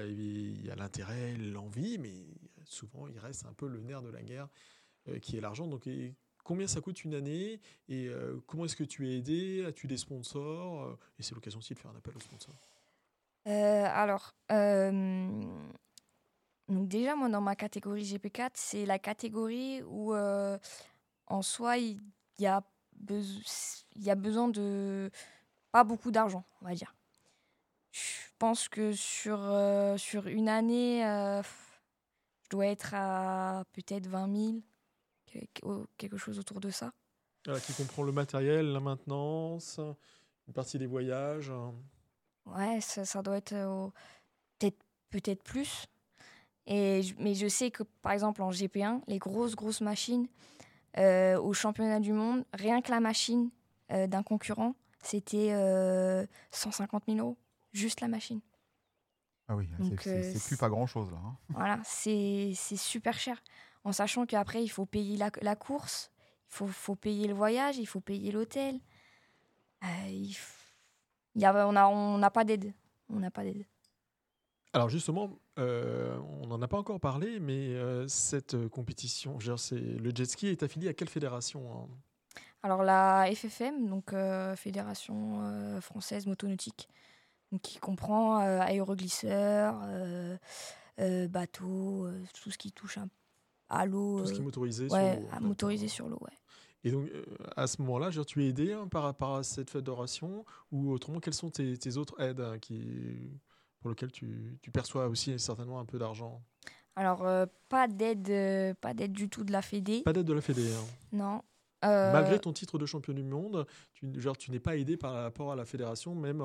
[0.71, 2.15] a, l'intérêt, l'envie, mais
[2.65, 4.49] souvent, il reste un peu le nerf de la guerre
[5.21, 5.67] qui est l'argent.
[5.67, 5.87] Donc,
[6.43, 8.11] combien ça coûte une année Et
[8.47, 11.91] comment est-ce que tu es aidé As-tu des sponsors Et c'est l'occasion aussi de faire
[11.91, 12.72] un appel aux sponsors.
[13.47, 15.43] Euh, alors, euh,
[16.69, 20.59] donc déjà, moi, dans ma catégorie GP4, c'est la catégorie où, euh,
[21.27, 22.01] en soi, il
[22.39, 22.63] y, a
[24.15, 25.11] besoin de
[25.73, 26.95] pas beaucoup d'argent, on va dire.
[27.91, 29.39] Je pense que sur,
[29.99, 34.63] sur une année, je dois être à peut-être 20 000,
[35.27, 36.93] que- au- quelque chose autour de ça.
[37.45, 39.81] Voilà, qui comprend le matériel, la maintenance,
[40.47, 41.53] une partie des voyages.
[42.47, 43.89] Ouais, ça, ça doit être euh,
[44.59, 44.79] peut-être
[45.11, 45.87] peut-être plus.
[46.67, 50.27] Et, mais je sais que, par exemple, en GP1, les grosses, grosses machines
[50.99, 53.51] euh, au championnat du monde, rien que la machine
[53.91, 57.37] euh, d'un concurrent, c'était euh, 150 000 euros.
[57.73, 58.41] Juste la machine.
[59.49, 59.69] Ah oui,
[60.33, 61.19] c'est- plus pas grand-chose là.
[61.25, 61.37] hein.
[61.51, 63.43] Voilà, c'est super cher.
[63.85, 66.13] En sachant qu'après, il faut payer la, la course,
[66.49, 68.79] il faut, faut payer le voyage, il faut payer l'hôtel.
[69.83, 70.62] Il f- il
[71.37, 72.73] y a, on n'a on pas d'aide.
[73.09, 73.65] On n'a pas d'aide.
[74.75, 79.47] Alors justement, euh, on n'en a pas encore parlé, mais euh, cette euh, compétition, je
[79.47, 81.89] veux dire, c'est- le jet ski est affilié à quelle fédération hein?
[82.63, 86.89] Alors la FFM, donc euh, Fédération française motonautique,
[87.51, 89.81] donc, qui comprend aéroglisseurs,
[91.29, 92.09] bateaux,
[92.41, 92.99] tout ce qui touche
[93.69, 94.21] à l'eau.
[94.21, 95.47] Tout ce qui est motorisé ouais, sur l'eau.
[95.49, 96.39] motorisé sur l'eau, ouais.
[96.85, 97.25] Et donc, euh,
[97.57, 101.35] à ce moment-là, tu es aidé hein, par rapport à cette fédération ou autrement, quelles
[101.35, 103.41] sont tes, tes autres aides hein, qui,
[103.81, 106.43] pour lesquelles tu, tu perçois aussi certainement un peu d'argent?
[106.97, 110.33] Alors euh, pas d'aide, euh, pas d'aide du tout de la Fédé, Pas d'aide de
[110.35, 110.63] la Fédé.
[110.73, 110.85] hein.
[111.13, 111.43] non.
[111.85, 114.07] Euh, Malgré ton titre de champion du monde, tu,
[114.51, 116.43] n'es pas aidé par rapport à la fédération, même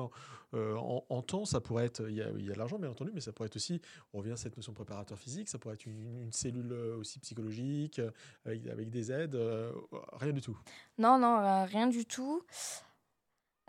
[0.54, 2.78] euh, en, en temps, ça pourrait être, il y a, il y a de l'argent
[2.78, 3.80] bien entendu, mais ça pourrait être aussi,
[4.12, 6.96] on revient à cette notion de préparateur physique, ça pourrait être une, une cellule euh,
[6.98, 8.00] aussi psychologique,
[8.44, 9.70] avec, avec des aides, euh,
[10.14, 10.58] rien du tout.
[10.98, 12.42] Non, non, rien du tout.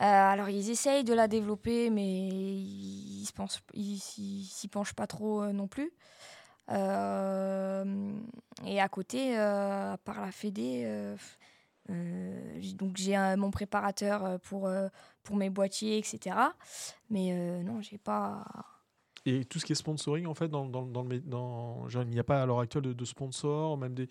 [0.02, 3.28] Alors, ils essayent de la développer, mais ils
[3.76, 5.92] ne s'y- penchent pas trop non plus.
[8.66, 9.36] Et à côté,
[10.06, 11.16] par la Fédé,
[12.76, 14.88] donc j'ai un- mon préparateur euh, pour, euh,
[15.24, 16.54] pour mes boîtiers, etc.
[17.10, 18.44] Mais euh, non, j'ai pas.
[19.26, 22.20] Et tout ce qui est sponsoring, en fait, dans, dans, dans dans, genre, il n'y
[22.20, 24.08] a pas à l'heure actuelle de, de sponsors, même des,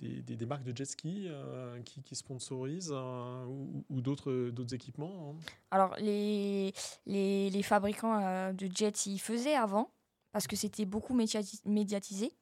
[0.00, 4.50] des, des- des marques de jet ski euh, qui, qui sponsorisent euh, ou, ou d'autres
[4.50, 5.36] d'autres équipements.
[5.36, 5.40] hein?
[5.70, 6.72] Alors, les,
[7.06, 9.92] les, les fabricants euh, de jets, ils faisaient avant,
[10.32, 12.32] parce que c'était beaucoup médiati- médiatisé.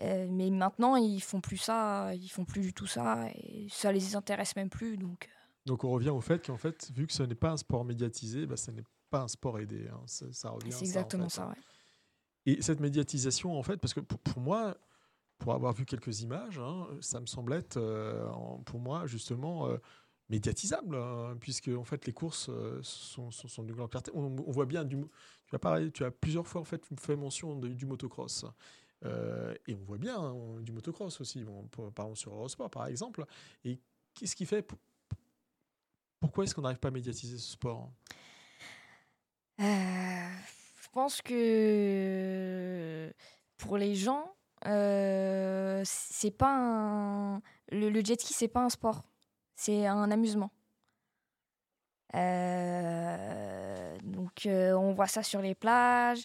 [0.00, 3.90] Euh, mais maintenant, ils font plus ça, ils font plus du tout ça, et ça
[3.90, 4.96] les intéresse même plus.
[4.96, 5.32] Donc, euh,
[5.66, 8.46] Donc on revient au fait qu'en fait, vu que ce n'est pas un sport médiatisé,
[8.46, 9.88] bah, ce n'est pas un sport aidé.
[9.92, 10.00] hein.
[10.06, 11.34] Ça, ça revient c'est en exactement fait.
[11.36, 11.48] ça.
[11.48, 11.54] ouais.
[12.46, 14.76] Et cette médiatisation, en fait, parce que pour, pour moi,
[15.38, 18.26] pour avoir vu quelques images, hein, ça me semble être, euh,
[18.64, 19.78] pour moi, justement, euh,
[20.28, 24.10] médiatisable, hein, puisque en fait, les courses euh, sont, sont, sont d'une grande clarté.
[24.14, 24.96] On, on voit bien, du,
[25.46, 28.44] tu, as parlé, tu as plusieurs fois en fait, fait mention de- du motocross.
[29.04, 32.68] Euh, et on voit bien hein, du motocross aussi, bon, pour- par exemple sur Eurosport
[32.70, 33.24] par exemple.
[33.64, 33.78] Et
[34.14, 34.78] qu'est-ce qui fait pour-
[36.20, 37.90] Pourquoi est-ce qu'on n'arrive pas à médiatiser ce sport?
[39.60, 40.28] Euh,
[40.80, 43.12] je pense que
[43.56, 44.34] pour les gens,
[44.66, 47.40] euh, c'est pas
[47.70, 49.04] le, le jet ski, c'est pas un sport,
[49.54, 50.50] c'est un amusement.
[54.02, 56.24] Donc on voit ça sur les plages,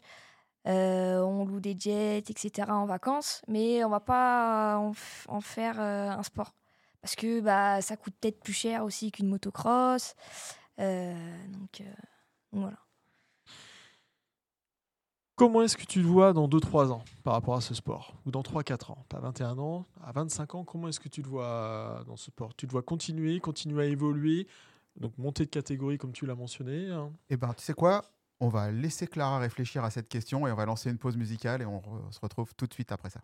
[0.68, 2.72] euh, on loue des jets, etc.
[2.72, 6.54] en vacances, mais on va pas en, faire euh, un sport.
[7.02, 10.16] Parce que bah ça coûte peut-être plus cher aussi qu'une motocross.
[10.80, 11.14] Euh,
[11.50, 11.84] donc, euh,
[12.54, 12.78] donc voilà.
[15.36, 18.14] Comment est-ce que tu te vois dans 2-3 ans par rapport à ce sport?
[18.26, 19.06] Ou dans 3-4 ans?
[19.10, 22.26] Tu as 21 ans, à 25 ans, comment est-ce que tu te vois dans ce
[22.26, 22.56] sport?
[22.56, 24.48] Tu te vois continuer, continuer à évoluer,
[24.96, 27.12] donc monter de catégorie comme tu l'as mentionné hein?
[27.30, 28.04] Eh ben, tu sais quoi?
[28.44, 31.62] On va laisser Clara réfléchir à cette question et on va lancer une pause musicale
[31.62, 31.82] et on
[32.12, 33.22] se retrouve tout de suite après ça.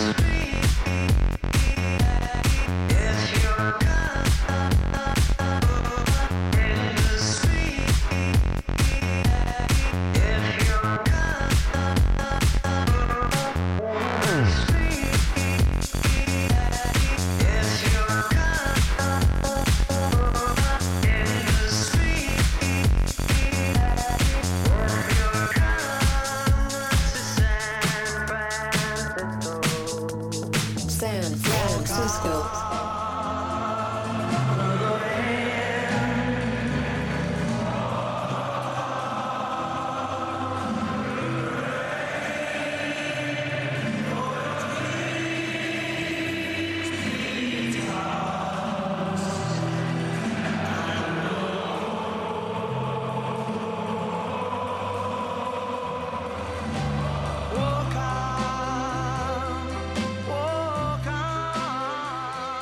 [0.00, 0.29] Peace.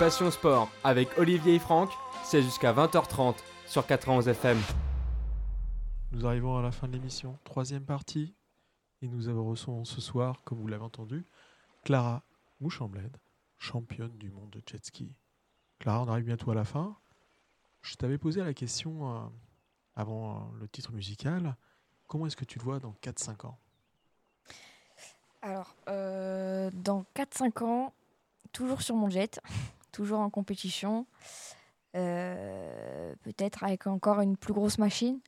[0.09, 1.91] Passion Sport avec Olivier et Franck,
[2.25, 3.35] c'est jusqu'à 20h30
[3.67, 4.57] sur 91 FM.
[6.13, 8.35] Nous arrivons à la fin de l'émission, troisième partie,
[9.03, 11.27] et nous avons reçu ce soir, comme vous l'avez entendu,
[11.85, 12.23] Clara
[12.59, 13.19] Mouchambled,
[13.59, 15.13] championne du monde de jet ski.
[15.79, 16.97] Clara, on arrive bientôt à la fin.
[17.83, 19.21] Je t'avais posé la question euh,
[19.95, 21.55] avant euh, le titre musical.
[22.07, 23.59] Comment est-ce que tu te vois dans 4-5 ans?
[25.43, 27.93] Alors, euh, dans 4-5 ans,
[28.53, 29.39] toujours sur mon jet,
[29.99, 31.07] toujours en compétition,
[31.97, 35.19] euh, peut-être avec encore une plus grosse machine.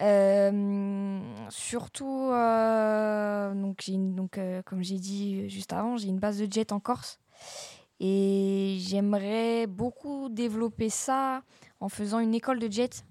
[0.00, 1.20] Euh,
[1.50, 6.72] surtout, euh, donc, une- donc, comme j'ai dit juste avant, j'ai une base de jet
[6.72, 7.18] en Corse.
[8.00, 11.42] Et j'aimerais beaucoup développer ça
[11.80, 13.04] en faisant une école de jet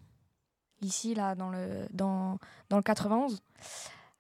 [0.82, 3.44] ici, là, dans le, dans, dans le 91.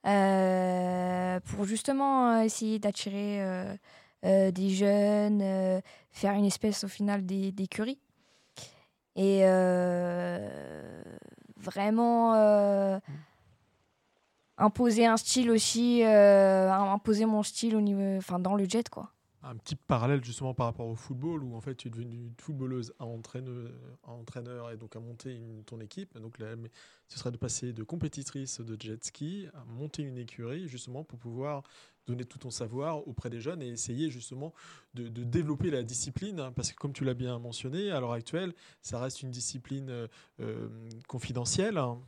[0.07, 3.39] Euh, pour justement essayer d'attirer
[4.25, 5.79] euh, des jeunes, euh,
[6.11, 7.99] faire une espèce au final d'écurie.
[9.15, 11.03] Et euh,
[11.57, 12.33] vraiment
[14.57, 19.14] imposer un style aussi, imposer mon style au niveau, enfin dans le jet quoi.
[19.47, 22.93] Un petit parallèle justement par rapport au football où en fait tu es devenue footballeuse
[22.97, 26.17] à entraîneur, et donc à monter ton équipe.
[26.17, 26.55] Donc là,
[27.07, 31.19] ce serait de passer de compétitrice de jet ski à monter une écurie justement pour
[31.19, 31.61] pouvoir
[32.07, 34.53] donner tout ton savoir auprès des jeunes et essayer justement
[34.93, 38.53] de, développer la discipline hein, parce que comme tu l'as bien mentionné à l'heure actuelle
[38.81, 40.07] ça reste une discipline euh,
[40.39, 40.69] euh,
[41.07, 41.99] confidentielle hein.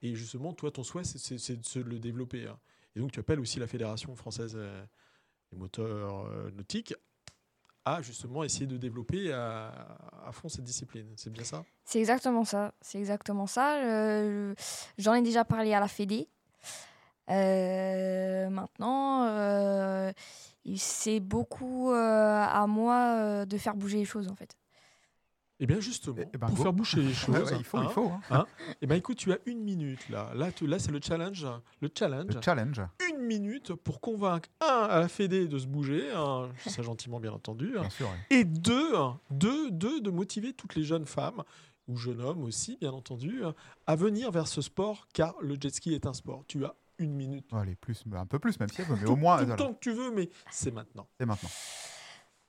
[0.00, 2.58] et justement toi ton souhait c'est- de le développer hein.
[2.94, 4.84] et donc tu appelles aussi la fédération française euh,
[5.52, 6.94] des moteurs euh, nautiques
[7.84, 11.06] à justement essayer de développer à, à fond cette discipline.
[11.16, 11.64] C'est bien ça?
[11.84, 12.72] C'est exactement ça.
[12.80, 13.76] C'est exactement ça.
[13.84, 14.54] Euh,
[14.98, 16.28] J'en ai déjà parlé à la Fédé.
[17.30, 20.12] Euh, maintenant, euh,
[20.64, 24.56] il- c'est beaucoup euh, à moi euh, de faire bouger les choses en fait.
[25.60, 26.62] Eh bien justement, Eh- eh ben, pour go.
[26.64, 28.12] faire boucher les choses, Ouais, ouais, il faut, hein, il faut.
[28.30, 28.46] hein.
[28.80, 30.32] eh ben écoute, tu as une minute là.
[30.34, 31.46] Là, tu- là c'est le challenge.
[31.80, 32.34] Le challenge.
[32.34, 32.80] Le challenge,
[33.22, 36.82] Une minute pour convaincre un à la Fédé de se bouger, hein, je dis ça
[36.82, 38.06] gentiment bien entendu, bien sûr.
[38.08, 38.36] ouais.
[38.38, 38.92] et deux,
[39.30, 41.44] deux, deux, de motiver toutes les jeunes femmes
[41.86, 43.42] ou jeunes hommes aussi, bien entendu,
[43.86, 46.42] à venir vers ce sport, car le jet ski est un sport.
[46.48, 47.46] Tu as une minute.
[47.52, 49.46] Allez, plus, un peu plus même si elle veut, mais Tout- au moins, tout le
[49.46, 51.06] voilà, temps que tu veux, mais c'est maintenant.
[51.18, 51.50] c'est maintenant.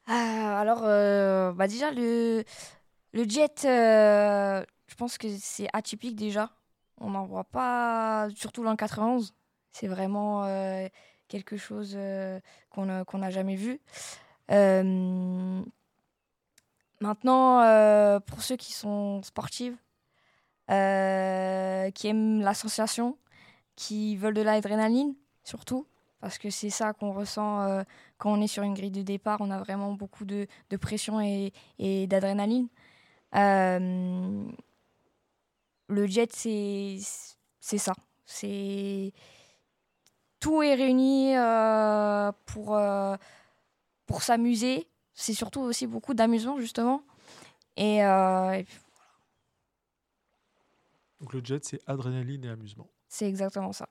[0.07, 2.43] Ah, alors, euh, bah déjà, le,
[3.13, 6.51] le jet, euh, je pense que c'est atypique déjà.
[6.99, 9.34] On n'en voit pas, surtout le 91.
[9.74, 10.88] C'est vraiment euh,
[11.34, 13.82] quelque chose euh, qu'on n'a jamais vu.
[14.51, 15.63] Euh,
[16.99, 19.76] maintenant, pour ceux qui sont sportives,
[20.69, 23.17] euh, qui aiment la sensation,
[23.76, 25.88] qui veulent de l'adrénaline, surtout,
[26.21, 27.84] parce que c'est ça qu'on ressent
[28.19, 30.47] quand on est sur une grille de départ, on a vraiment beaucoup de,
[30.80, 31.51] pression et,
[32.07, 32.67] d'adrénaline.
[35.89, 36.99] Le jet, c'est
[37.59, 37.93] c'est ça.
[38.26, 39.13] C'est
[40.43, 43.15] tout est réuni euh, pour euh,
[44.05, 44.87] pour s'amuser.
[45.13, 47.01] C'est surtout aussi beaucoup d'amusement justement.
[47.77, 48.77] Et, euh, et puis,
[51.21, 52.87] Donc le jet, c'est adrénaline et amusement.
[53.07, 53.87] c'est exactement ça.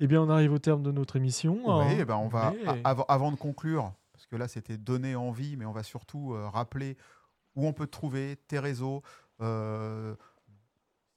[0.00, 1.54] Eh bien, on arrive au terme de notre émission.
[1.64, 1.96] Oui, hein.
[2.00, 5.14] eh ben on va, Mais- a- avant, avant de conclure, parce que là c'était donner
[5.14, 6.96] envie, mais on va surtout euh, rappeler
[7.56, 9.02] où on peut te trouver, tes réseaux.
[9.40, 10.14] euh,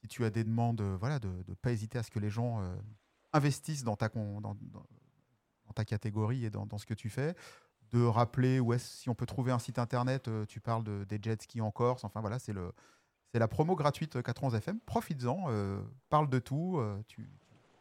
[0.02, 2.30] si tu as des demandes, euh, voilà, de ne pas hésiter à ce que les
[2.30, 2.76] gens euh,
[3.34, 4.56] investissent dans ta, dans,
[5.76, 7.36] ta catégorie et dans, ce que tu fais.
[7.92, 11.04] De rappeler où est-ce, si on peut trouver un site internet, euh, tu parles de,
[11.04, 12.04] des jet skis en Corse.
[12.04, 12.72] Enfin voilà, c'est le.
[13.32, 14.80] C'est la promo gratuite 91 FM.
[14.82, 17.28] Profites-en, euh, parle de tout, euh, tu,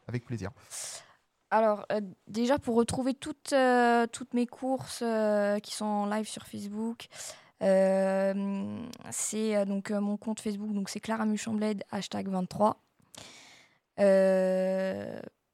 [0.07, 0.49] avec plaisir.
[1.51, 6.27] Alors, euh, déjà, pour retrouver toutes, euh, toutes mes courses euh, qui sont en live
[6.27, 7.07] sur Facebook,
[7.61, 12.81] euh, c'est euh, donc euh, mon compte Facebook, donc c'est Clara Muchambled, hashtag 23.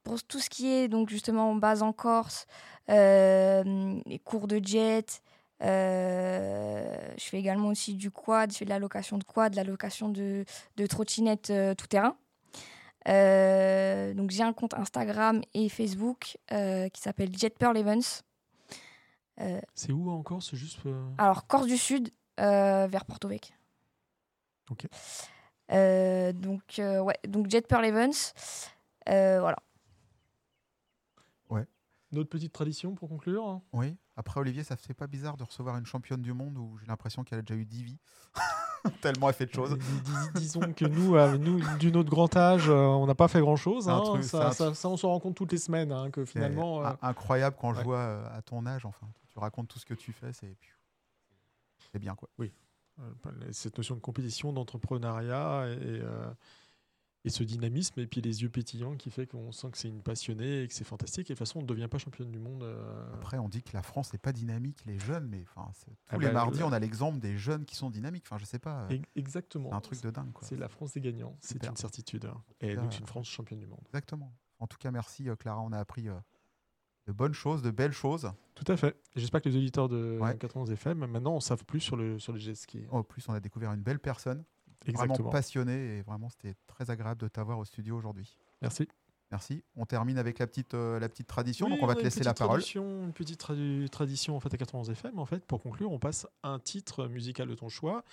[0.10, 2.48] Pour tout ce qui est donc justement base en Corse,
[2.90, 5.22] euh, les cours de jet,
[5.62, 9.56] euh, je fais également aussi du quad, je fais de la location de quad, de
[9.56, 10.46] la location de,
[10.78, 12.16] de trottinettes euh, tout terrain.
[13.08, 18.02] Euh, donc j'ai un compte Instagram et Facebook qui s'appelle Jet Pearl Evans.
[19.76, 20.80] C'est où encore C'est juste.
[21.20, 23.30] alors Corse du Sud vers Porto.
[24.72, 24.88] Ok.
[25.72, 28.12] Euh, donc ouais, donc Jet Pearl Evans.
[29.06, 29.58] Voilà.
[32.12, 33.96] Notre petite tradition pour conclure hein Oui.
[34.16, 36.88] Après, Olivier, ça ne fait pas bizarre de recevoir une championne du monde où j'ai
[36.88, 38.00] l'impression qu'elle a déjà eu 10 vies.
[39.02, 39.78] Tellement elle fait de choses.
[39.78, 43.28] Dis- dis- disons que nous, euh, nous du notre grand âge, euh, on n'a pas
[43.28, 43.90] fait grand-chose.
[43.90, 44.02] Hein.
[44.24, 46.82] ça, un ça- ça, on s'en rend compte toutes les semaines, hein, que finalement...
[46.82, 47.84] euh, in- incroyable quand je ouais.
[47.84, 48.86] vois euh, à ton âge.
[48.86, 50.32] Enfin, tu racontes tout ce que tu fais.
[50.34, 52.30] C'est bien, quoi.
[52.40, 52.50] euh,
[53.52, 56.30] cette notion de compétition, d'entrepreneuriat et, euh,
[57.26, 60.02] et ce dynamisme et puis les yeux pétillants qui fait qu'on sent que c'est une
[60.02, 61.30] passionnée et que c'est fantastique.
[61.30, 62.64] Et de toute façon, on ne devient pas championne du monde.
[62.64, 65.88] euh, Après, on dit que la France n'est pas dynamique, les jeunes, mais enfin, c'est-
[65.92, 68.24] tous Ah les bah, mardis, on a l'exemple des jeunes qui sont dynamiques.
[68.26, 68.88] Enfin, je sais pas.
[68.92, 69.74] euh, Exactement.
[69.74, 70.32] Un truc de dingue.
[70.42, 72.26] C'est la France des gagnants, c'est une certitude.
[72.26, 72.42] hein.
[72.62, 73.82] Et donc, c'est une France championne du monde.
[73.88, 74.34] Exactement.
[74.60, 75.62] En tout cas, merci euh, Clara.
[75.62, 76.04] On a appris
[77.08, 78.32] de bonnes choses, de belles choses.
[78.56, 78.96] Tout à fait.
[79.16, 80.32] J'espère que les auditeurs de Ouais.
[80.38, 82.86] 91 FM, maintenant, on savent plus sur le, sur le jet ski.
[82.92, 84.44] En plus, on a découvert une belle personne,
[84.86, 85.30] vraiment Exactement.
[85.30, 88.38] passionnée et vraiment, c'était très agréable de t'avoir au studio aujourd'hui.
[88.62, 88.88] Merci.
[89.32, 89.64] Merci.
[89.76, 91.68] On termine avec la petite, euh, la petite tradition.
[91.68, 92.58] Oui, donc, on va a te laisser la parole.
[92.58, 93.40] tradition- une petite
[93.92, 95.20] tradition en fait à 91 FM.
[95.20, 98.04] En fait, pour conclure, on passe à un titre musical de ton choix.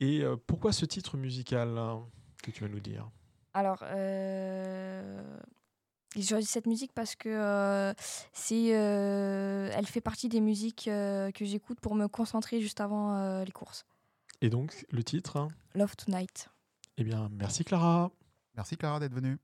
[0.00, 2.04] Et euh, pourquoi ce titre musical hein,
[2.42, 3.10] que tu vas nous dire?
[3.52, 5.38] Alors, euh,
[6.14, 7.92] j'ai choisi cette musique parce que euh,
[8.32, 13.16] c'est, euh, elle fait partie des musiques euh, que j'écoute pour me concentrer juste avant
[13.16, 13.84] euh, les courses.
[14.40, 15.48] Et donc, le titre?
[15.74, 16.48] Love Tonight.
[16.96, 18.12] Eh bien, merci Clara.
[18.54, 19.38] Merci Clara d'être venue.